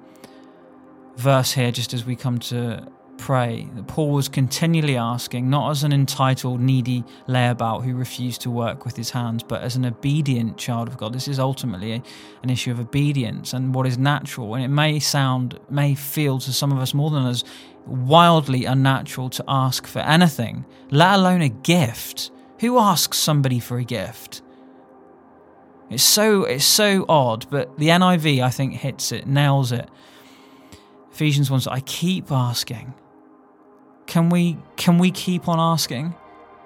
verse 1.16 1.52
here, 1.52 1.70
just 1.70 1.94
as 1.94 2.04
we 2.04 2.16
come 2.16 2.38
to 2.38 2.88
pray 3.18 3.68
that 3.74 3.86
Paul 3.86 4.12
was 4.12 4.28
continually 4.28 4.96
asking, 4.96 5.50
not 5.50 5.70
as 5.70 5.84
an 5.84 5.92
entitled, 5.92 6.60
needy 6.60 7.04
layabout 7.26 7.84
who 7.84 7.94
refused 7.94 8.40
to 8.42 8.50
work 8.50 8.84
with 8.84 8.96
his 8.96 9.10
hands, 9.10 9.42
but 9.42 9.62
as 9.62 9.76
an 9.76 9.84
obedient 9.84 10.56
child 10.56 10.88
of 10.88 10.96
God. 10.96 11.12
This 11.12 11.28
is 11.28 11.38
ultimately 11.38 12.02
an 12.42 12.50
issue 12.50 12.70
of 12.70 12.80
obedience 12.80 13.52
and 13.52 13.74
what 13.74 13.86
is 13.86 13.98
natural. 13.98 14.54
And 14.54 14.64
it 14.64 14.68
may 14.68 14.98
sound, 14.98 15.58
may 15.68 15.94
feel 15.94 16.38
to 16.38 16.52
some 16.52 16.72
of 16.72 16.78
us 16.78 16.94
more 16.94 17.10
than 17.10 17.24
others, 17.24 17.44
wildly 17.86 18.64
unnatural 18.64 19.28
to 19.30 19.44
ask 19.46 19.86
for 19.86 20.00
anything, 20.00 20.64
let 20.90 21.16
alone 21.16 21.42
a 21.42 21.48
gift. 21.48 22.30
Who 22.60 22.78
asks 22.78 23.18
somebody 23.18 23.60
for 23.60 23.78
a 23.78 23.84
gift? 23.84 24.42
It's 25.90 26.02
so 26.02 26.44
it's 26.44 26.64
so 26.64 27.06
odd, 27.08 27.46
but 27.50 27.78
the 27.78 27.88
NIV 27.88 28.42
I 28.42 28.50
think 28.50 28.74
hits 28.74 29.10
it, 29.12 29.26
nails 29.26 29.72
it. 29.72 29.88
Ephesians 31.12 31.50
1 31.50 31.62
I 31.70 31.80
keep 31.80 32.30
asking 32.30 32.94
can 34.08 34.30
we 34.30 34.56
can 34.76 34.98
we 34.98 35.12
keep 35.12 35.48
on 35.48 35.60
asking 35.60 36.14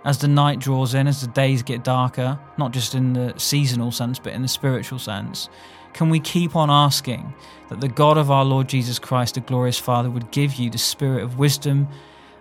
as 0.05 0.19
the 0.19 0.29
night 0.29 0.59
draws 0.59 0.95
in, 0.95 1.07
as 1.07 1.21
the 1.21 1.27
days 1.27 1.63
get 1.63 1.85
darker, 1.85 2.39
not 2.57 2.73
just 2.73 2.95
in 2.95 3.13
the 3.13 3.35
seasonal 3.37 3.93
sense, 3.93 4.19
but 4.19 4.33
in 4.33 4.43
the 4.43 4.49
spiritual 4.49 4.99
sense? 4.99 5.49
Can 5.93 6.09
we 6.09 6.21
keep 6.21 6.57
on 6.57 6.71
asking 6.71 7.35
that 7.69 7.81
the 7.81 7.89
God 7.89 8.17
of 8.17 8.31
our 8.31 8.45
Lord 8.45 8.69
Jesus 8.69 8.99
Christ, 8.99 9.35
the 9.35 9.41
glorious 9.41 9.79
Father, 9.79 10.09
would 10.09 10.31
give 10.31 10.55
you 10.55 10.71
the 10.71 10.79
spirit 10.79 11.23
of 11.23 11.39
wisdom 11.39 11.89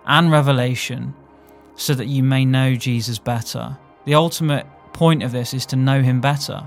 and 0.06 0.30
revelation 0.30 1.14
so 1.74 1.94
that 1.94 2.06
you 2.06 2.22
may 2.22 2.44
know 2.44 2.74
Jesus 2.74 3.18
better? 3.18 3.76
The 4.06 4.14
ultimate 4.14 4.66
point 4.92 5.22
of 5.22 5.32
this 5.32 5.52
is 5.52 5.66
to 5.66 5.76
know 5.76 6.00
him 6.02 6.20
better. 6.20 6.66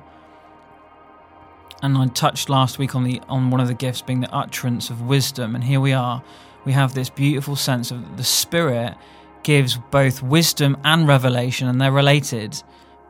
And 1.82 1.98
I 1.98 2.08
touched 2.08 2.50
last 2.50 2.80
week 2.80 2.96
on 2.96 3.04
the 3.06 3.22
on 3.30 3.50
one 3.50 3.62
of 3.62 3.68
the 3.68 3.74
gifts 3.74 4.02
being 4.02 4.20
the 4.20 4.34
utterance 4.34 4.90
of 4.90 5.02
wisdom, 5.02 5.56
and 5.56 5.64
here 5.64 5.80
we 5.80 5.94
are. 5.94 6.22
We 6.66 6.72
have 6.74 6.94
this 6.94 7.10
beautiful 7.10 7.56
sense 7.56 7.92
of 7.92 8.18
the 8.18 8.24
Spirit 8.24 8.96
gives 9.44 9.78
both 9.78 10.24
wisdom 10.24 10.76
and 10.84 11.08
revelation, 11.08 11.68
and 11.68 11.80
they're 11.80 11.92
related. 11.92 12.62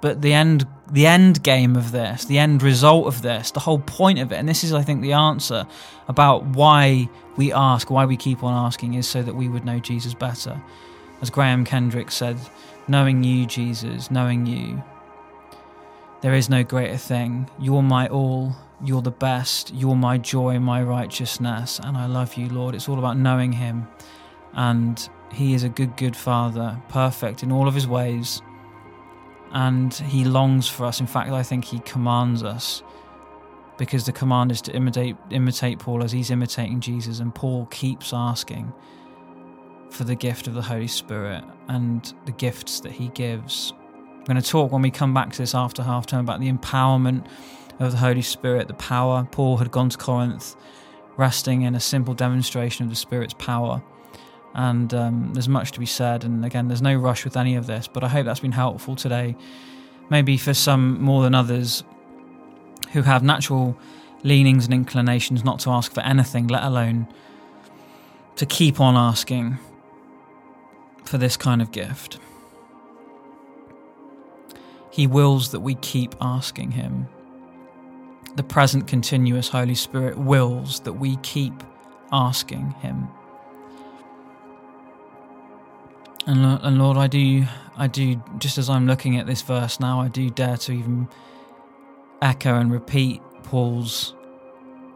But 0.01 0.21
the 0.21 0.33
end, 0.33 0.67
the 0.91 1.07
end 1.07 1.41
game 1.41 1.75
of 1.75 1.91
this, 1.91 2.25
the 2.25 2.37
end 2.37 2.61
result 2.61 3.07
of 3.07 3.21
this, 3.21 3.51
the 3.51 3.61
whole 3.61 3.79
point 3.79 4.19
of 4.19 4.31
it, 4.31 4.35
and 4.35 4.47
this 4.47 4.63
is, 4.63 4.73
I 4.73 4.83
think, 4.83 5.01
the 5.01 5.13
answer 5.13 5.65
about 6.07 6.45
why 6.45 7.09
we 7.37 7.53
ask, 7.53 7.89
why 7.89 8.05
we 8.05 8.17
keep 8.17 8.43
on 8.43 8.53
asking, 8.53 8.95
is 8.95 9.07
so 9.07 9.23
that 9.23 9.33
we 9.33 9.47
would 9.47 9.65
know 9.65 9.79
Jesus 9.79 10.13
better. 10.13 10.61
As 11.21 11.29
Graham 11.29 11.63
Kendrick 11.63 12.11
said, 12.11 12.37
knowing 12.87 13.23
you, 13.23 13.45
Jesus, 13.45 14.11
knowing 14.11 14.45
you, 14.45 14.83
there 16.21 16.33
is 16.33 16.49
no 16.49 16.63
greater 16.63 16.97
thing. 16.97 17.49
You're 17.59 17.81
my 17.81 18.07
all. 18.09 18.55
You're 18.84 19.01
the 19.01 19.11
best. 19.11 19.73
You're 19.73 19.95
my 19.95 20.17
joy, 20.17 20.59
my 20.59 20.84
righteousness. 20.84 21.80
And 21.84 21.95
I 21.97 22.07
love 22.07 22.36
you, 22.36 22.49
Lord. 22.49 22.76
It's 22.76 22.89
all 22.89 22.99
about 22.99 23.17
knowing 23.17 23.53
Him. 23.53 23.88
And 24.53 25.09
He 25.32 25.53
is 25.53 25.63
a 25.63 25.69
good, 25.69 25.95
good 25.97 26.15
Father, 26.15 26.82
perfect 26.89 27.43
in 27.43 27.51
all 27.51 27.67
of 27.67 27.73
His 27.73 27.88
ways. 27.88 28.41
And 29.51 29.93
He 29.93 30.26
longs 30.26 30.67
for 30.67 30.86
us. 30.86 30.99
In 30.99 31.07
fact, 31.07 31.32
I 31.32 31.43
think 31.43 31.65
He 31.65 31.80
commands 31.80 32.43
us 32.43 32.84
because 33.78 34.05
the 34.05 34.11
command 34.11 34.51
is 34.51 34.61
to 34.63 34.73
imitate, 34.73 35.15
imitate 35.32 35.80
Paul 35.80 36.03
as 36.03 36.11
He's 36.11 36.32
imitating 36.32 36.82
Jesus. 36.82 37.19
And 37.19 37.34
Paul 37.34 37.67
keeps 37.67 38.13
asking 38.13 38.73
for 39.89 40.03
the 40.03 40.15
gift 40.15 40.47
of 40.47 40.53
the 40.53 40.61
Holy 40.61 40.88
Spirit 40.88 41.43
and 41.69 42.13
the 42.26 42.32
gifts 42.34 42.82
that 42.82 42.91
He 42.91 43.07
gives. 43.09 43.73
I'm 44.17 44.23
going 44.26 44.41
to 44.41 44.49
talk 44.49 44.71
when 44.71 44.82
we 44.82 44.91
come 44.91 45.13
back 45.13 45.32
to 45.32 45.38
this 45.38 45.55
after 45.55 45.84
half 45.84 46.07
term 46.07 46.21
about 46.21 46.39
the 46.39 46.51
empowerment 46.51 47.28
of 47.80 47.91
the 47.91 47.97
Holy 47.97 48.21
Spirit, 48.21 48.67
the 48.67 48.73
power. 48.73 49.28
Paul 49.32 49.57
had 49.57 49.71
gone 49.71 49.89
to 49.89 49.97
Corinth 49.97 50.55
resting 51.17 51.61
in 51.61 51.76
a 51.76 51.80
simple 51.80 52.13
demonstration 52.13 52.84
of 52.84 52.89
the 52.89 52.95
Spirit's 52.95 53.34
power. 53.38 53.82
And 54.53 54.93
um, 54.93 55.34
there's 55.34 55.49
much 55.49 55.71
to 55.73 55.80
be 55.80 55.86
said. 55.86 56.23
And 56.23 56.45
again, 56.45 56.67
there's 56.67 56.82
no 56.82 56.95
rush 56.95 57.26
with 57.26 57.36
any 57.38 57.55
of 57.55 57.67
this, 57.67 57.88
but 57.88 58.03
I 58.03 58.07
hope 58.07 58.26
that's 58.26 58.39
been 58.39 58.53
helpful 58.53 58.95
today. 58.95 59.36
Maybe 60.09 60.38
for 60.38 60.53
some 60.53 61.01
more 61.01 61.23
than 61.23 61.36
others 61.36 61.84
who 62.91 63.01
have 63.01 63.23
natural 63.23 63.78
leanings 64.23 64.65
and 64.65 64.73
inclinations 64.73 65.43
not 65.43 65.59
to 65.61 65.69
ask 65.69 65.93
for 65.93 66.01
anything, 66.01 66.47
let 66.47 66.63
alone 66.63 67.07
to 68.38 68.45
keep 68.45 68.80
on 68.80 68.95
asking 68.95 69.57
for 71.03 71.17
this 71.17 71.38
kind 71.38 71.61
of 71.61 71.71
gift. 71.71 72.19
He 74.91 75.07
wills 75.07 75.51
that 75.51 75.59
we 75.59 75.76
keep 75.76 76.15
asking 76.21 76.71
Him. 76.71 77.07
The 78.36 78.43
present 78.43 78.88
continuous 78.88 79.49
Holy 79.49 79.75
Spirit 79.75 80.17
wills 80.17 80.81
that 80.81 80.93
we 80.93 81.15
keep 81.17 81.63
asking 82.11 82.71
Him. 82.81 83.07
And, 86.27 86.43
and 86.43 86.79
Lord, 86.79 86.97
I 86.97 87.07
do, 87.07 87.45
I 87.77 87.88
do, 87.88 88.21
just 88.39 88.57
as 88.57 88.69
I'm 88.69 88.88
looking 88.88 89.17
at 89.17 89.27
this 89.27 89.41
verse 89.41 89.79
now, 89.79 90.01
I 90.01 90.07
do 90.07 90.29
dare 90.29 90.57
to 90.57 90.71
even 90.71 91.07
echo 92.21 92.55
and 92.55 92.71
repeat 92.71 93.21
Paul's 93.43 94.15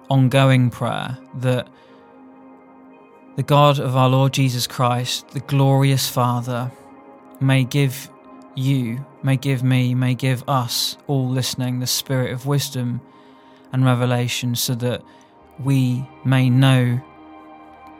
ongoing 0.10 0.70
prayer 0.70 1.18
that 1.36 1.68
the 3.36 3.44
God 3.44 3.80
of 3.80 3.96
our 3.96 4.10
Lord 4.10 4.34
Jesus 4.34 4.68
Christ, 4.68 5.30
the 5.30 5.40
glorious 5.40 6.10
Father, 6.10 6.72
may 7.40 7.64
give 7.64 8.10
you, 8.56 9.06
may 9.24 9.38
give 9.38 9.64
me, 9.64 9.94
may 9.96 10.16
give 10.16 10.44
us 10.50 10.98
all 11.08 11.30
listening 11.30 11.80
the 11.80 11.88
spirit 11.88 12.34
of 12.34 12.46
wisdom 12.46 13.02
and 13.72 13.86
revelation 13.86 14.56
so 14.56 14.76
that 14.76 15.04
we 15.64 16.08
may 16.26 16.50
know 16.50 17.00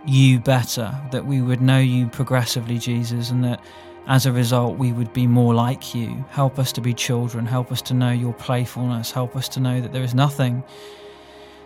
you 0.06 0.40
better, 0.40 0.98
that 1.12 1.26
we 1.26 1.42
would 1.42 1.62
know 1.62 1.80
you 1.80 2.08
progressively, 2.08 2.80
Jesus, 2.80 3.32
and 3.32 3.44
that 3.44 3.62
as 4.08 4.26
a 4.26 4.32
result 4.32 4.78
we 4.78 4.92
would 4.92 5.14
be 5.14 5.28
more 5.28 5.54
like 5.54 5.94
you. 5.94 6.26
Help 6.30 6.58
us 6.58 6.72
to 6.74 6.82
be 6.82 6.94
children, 6.94 7.46
help 7.46 7.72
us 7.72 7.82
to 7.84 7.94
know 7.94 8.12
your 8.12 8.34
playfulness, 8.34 9.12
help 9.12 9.36
us 9.36 9.48
to 9.50 9.60
know 9.60 9.82
that 9.82 9.94
there 9.94 10.04
is 10.04 10.16
nothing 10.16 10.64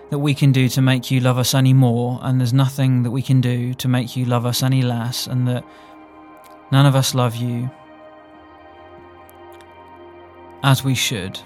that 0.10 0.20
we 0.20 0.34
can 0.34 0.52
do 0.52 0.68
to 0.70 0.82
make 0.82 1.10
you 1.10 1.20
love 1.20 1.38
us 1.38 1.54
any 1.54 1.74
more, 1.74 2.20
and 2.22 2.40
there's 2.40 2.54
nothing 2.54 3.04
that 3.04 3.12
we 3.12 3.22
can 3.22 3.40
do 3.40 3.74
to 3.76 3.88
make 3.88 4.16
you 4.16 4.26
love 4.26 4.46
us 4.46 4.62
any 4.62 4.82
less, 4.82 5.28
and 5.28 5.48
that 5.48 5.64
none 6.72 6.86
of 6.86 6.96
us 6.96 7.16
love 7.16 7.36
you 7.36 7.70
as 10.64 10.84
we 10.84 10.96
should, 10.96 11.40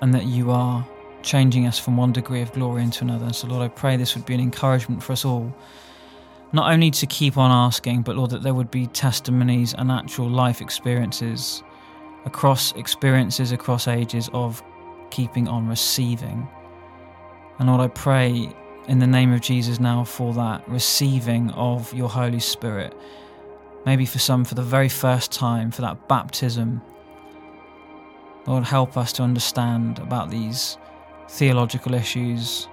and 0.00 0.14
that 0.14 0.26
you 0.26 0.50
are 0.50 0.86
changing 1.22 1.66
us 1.66 1.78
from 1.78 1.96
one 1.96 2.12
degree 2.12 2.40
of 2.40 2.52
glory 2.52 2.82
into 2.82 3.04
another. 3.04 3.26
And 3.26 3.34
so, 3.34 3.46
Lord, 3.46 3.62
I 3.62 3.68
pray 3.68 3.96
this 3.96 4.14
would 4.14 4.26
be 4.26 4.34
an 4.34 4.40
encouragement 4.40 5.02
for 5.02 5.12
us 5.12 5.24
all, 5.24 5.54
not 6.52 6.72
only 6.72 6.90
to 6.92 7.06
keep 7.06 7.36
on 7.36 7.50
asking, 7.50 8.02
but 8.02 8.16
Lord, 8.16 8.30
that 8.30 8.42
there 8.42 8.54
would 8.54 8.70
be 8.70 8.86
testimonies 8.86 9.74
and 9.74 9.90
actual 9.90 10.28
life 10.28 10.60
experiences 10.60 11.62
across 12.24 12.72
experiences, 12.72 13.52
across 13.52 13.88
ages 13.88 14.28
of 14.32 14.62
keeping 15.10 15.48
on 15.48 15.68
receiving. 15.68 16.48
And 17.58 17.68
Lord, 17.68 17.80
I 17.80 17.88
pray 17.88 18.54
in 18.88 18.98
the 18.98 19.06
name 19.06 19.32
of 19.32 19.40
Jesus 19.40 19.80
now 19.80 20.04
for 20.04 20.32
that 20.34 20.66
receiving 20.68 21.50
of 21.50 21.92
your 21.94 22.08
Holy 22.08 22.40
Spirit. 22.40 22.96
Maybe 23.86 24.04
for 24.04 24.18
some, 24.18 24.44
for 24.44 24.54
the 24.54 24.62
very 24.62 24.88
first 24.88 25.32
time, 25.32 25.70
for 25.70 25.82
that 25.82 26.08
baptism 26.08 26.82
Lord, 28.46 28.64
help 28.64 28.96
us 28.96 29.12
to 29.14 29.22
understand 29.22 29.98
about 29.98 30.30
these 30.30 30.78
theological 31.28 31.94
issues, 31.94 32.66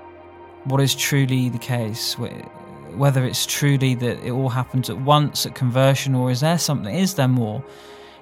what 0.64 0.82
is 0.82 0.96
truly 0.96 1.50
the 1.50 1.60
case, 1.60 2.16
whether 2.16 3.26
it's 3.26 3.46
truly 3.46 3.96
that 3.96 4.24
it 4.24 4.32
all 4.32 4.50
happens 4.50 4.90
at 4.90 5.00
once 5.00 5.46
at 5.46 5.56
conversion, 5.56 6.16
or 6.16 6.32
is 6.32 6.40
there 6.40 6.58
something, 6.58 6.94
is 6.94 7.14
there 7.14 7.28
more? 7.28 7.64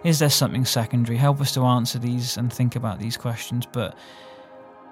Is 0.04 0.20
there 0.20 0.30
something 0.30 0.66
secondary? 0.66 1.18
Help 1.18 1.41
us 1.41 1.54
to 1.54 1.62
answer 1.66 1.98
these 1.98 2.38
and 2.38 2.54
think 2.54 2.76
about 2.76 3.00
these 3.00 3.18
questions. 3.18 3.66
But 3.66 3.98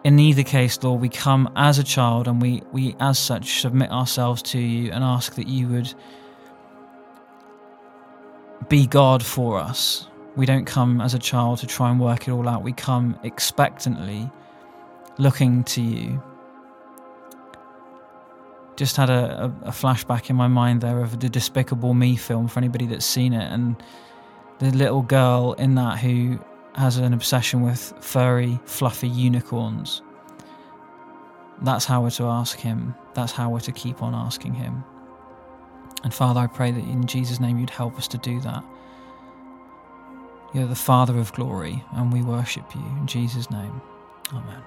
in 0.04 0.18
either 0.18 0.44
case, 0.44 0.82
Lord, 0.82 1.02
we 1.02 1.10
come 1.10 1.52
as 1.56 1.78
a 1.78 1.84
child 1.84 2.28
and 2.28 2.42
we, 2.42 2.64
we 2.72 2.96
as 3.00 3.20
such 3.20 3.62
submit 3.62 3.92
ourselves 3.92 4.42
to 4.44 4.60
you 4.60 4.92
and 4.92 5.04
ask 5.04 5.36
that 5.36 5.48
you 5.48 5.68
would 5.68 5.94
be 8.70 8.88
God 8.88 9.24
for 9.24 9.60
us, 9.60 10.08
we 10.36 10.46
don't 10.46 10.66
come 10.66 11.02
as 11.02 11.14
a 11.14 11.20
child 11.20 11.60
to 11.60 11.68
try 11.68 11.92
and 11.92 12.00
work 12.00 12.28
it 12.28 12.32
all 12.32 12.48
out. 12.50 12.64
We 12.64 12.74
come 12.74 13.18
expectantly, 13.24 14.30
looking 15.18 15.64
to 15.66 15.82
you. 15.82 16.24
Just 18.76 18.98
had 18.98 19.12
a, 19.12 19.54
a, 19.64 19.70
flashback 19.70 20.32
in 20.32 20.36
my 20.36 20.48
mind 20.48 20.82
there 20.82 21.02
of 21.02 21.20
the 21.20 21.30
Despicable 21.30 21.94
Me 21.94 22.16
film 22.16 22.48
for 22.48 22.60
anybody 22.60 22.88
that's 22.88 23.06
seen 23.06 23.34
it, 23.34 23.52
and 23.52 23.76
the 24.58 24.72
little 24.72 25.04
girl 25.04 25.54
in 25.54 25.76
that 25.76 26.00
who 26.00 26.40
has 26.76 26.98
an 26.98 27.14
obsession 27.14 27.62
with 27.62 27.94
furry, 28.00 28.60
fluffy 28.66 29.08
unicorns. 29.08 30.02
That's 31.62 31.86
how 31.86 32.02
we're 32.02 32.10
to 32.12 32.26
ask 32.26 32.58
Him. 32.58 32.96
That's 33.14 33.32
how 33.32 33.52
we're 33.52 33.60
to 33.60 33.72
keep 33.72 34.02
on 34.02 34.16
asking 34.16 34.56
Him. 34.56 34.84
And 36.04 36.12
Father, 36.12 36.40
I 36.40 36.48
pray 36.48 36.72
that 36.72 36.84
in 36.84 37.06
Jesus' 37.06 37.40
name 37.40 37.60
you'd 37.60 37.70
help 37.70 37.96
us 37.98 38.08
to 38.10 38.18
do 38.18 38.40
that. 38.42 38.64
You're 40.54 40.68
the 40.68 40.76
Father 40.76 41.18
of 41.18 41.34
glory, 41.34 41.84
and 41.94 42.14
we 42.14 42.22
worship 42.22 42.76
you. 42.76 42.82
In 43.00 43.08
Jesus' 43.08 43.50
name, 43.50 43.82
Amen. 44.32 44.62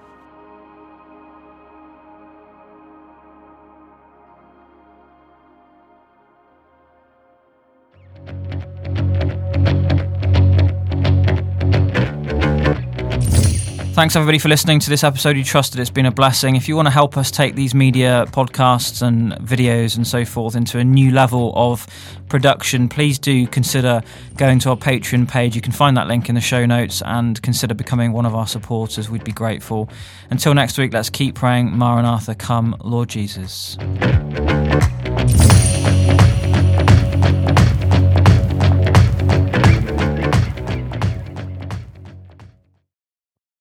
Thanks 13.97 14.15
everybody 14.15 14.37
for 14.37 14.47
listening 14.47 14.79
to 14.81 14.91
this 14.91 15.03
episode. 15.03 15.37
You 15.37 15.43
trusted 15.43 15.79
it's 15.79 15.89
been 15.89 16.05
a 16.05 16.11
blessing. 16.11 16.55
If 16.55 16.67
you 16.67 16.75
want 16.75 16.85
to 16.85 16.91
help 16.91 17.17
us 17.17 17.31
take 17.31 17.55
these 17.55 17.73
media 17.73 18.27
podcasts 18.27 19.01
and 19.01 19.31
videos 19.43 19.97
and 19.97 20.05
so 20.05 20.23
forth 20.23 20.55
into 20.55 20.77
a 20.77 20.83
new 20.83 21.09
level 21.09 21.51
of 21.55 21.87
production, 22.29 22.89
please 22.89 23.17
do 23.17 23.47
consider 23.47 24.03
going 24.35 24.59
to 24.59 24.69
our 24.69 24.77
Patreon 24.77 25.27
page. 25.27 25.55
You 25.55 25.63
can 25.63 25.71
find 25.71 25.97
that 25.97 26.05
link 26.05 26.29
in 26.29 26.35
the 26.35 26.41
show 26.41 26.67
notes 26.67 27.01
and 27.07 27.41
consider 27.41 27.73
becoming 27.73 28.13
one 28.13 28.27
of 28.27 28.35
our 28.35 28.45
supporters. 28.45 29.09
We'd 29.09 29.23
be 29.23 29.31
grateful. 29.31 29.89
Until 30.29 30.53
next 30.53 30.77
week, 30.77 30.93
let's 30.93 31.09
keep 31.09 31.33
praying. 31.33 31.75
Maranatha, 31.75 32.35
come, 32.35 32.75
Lord 32.83 33.09
Jesus. 33.09 33.77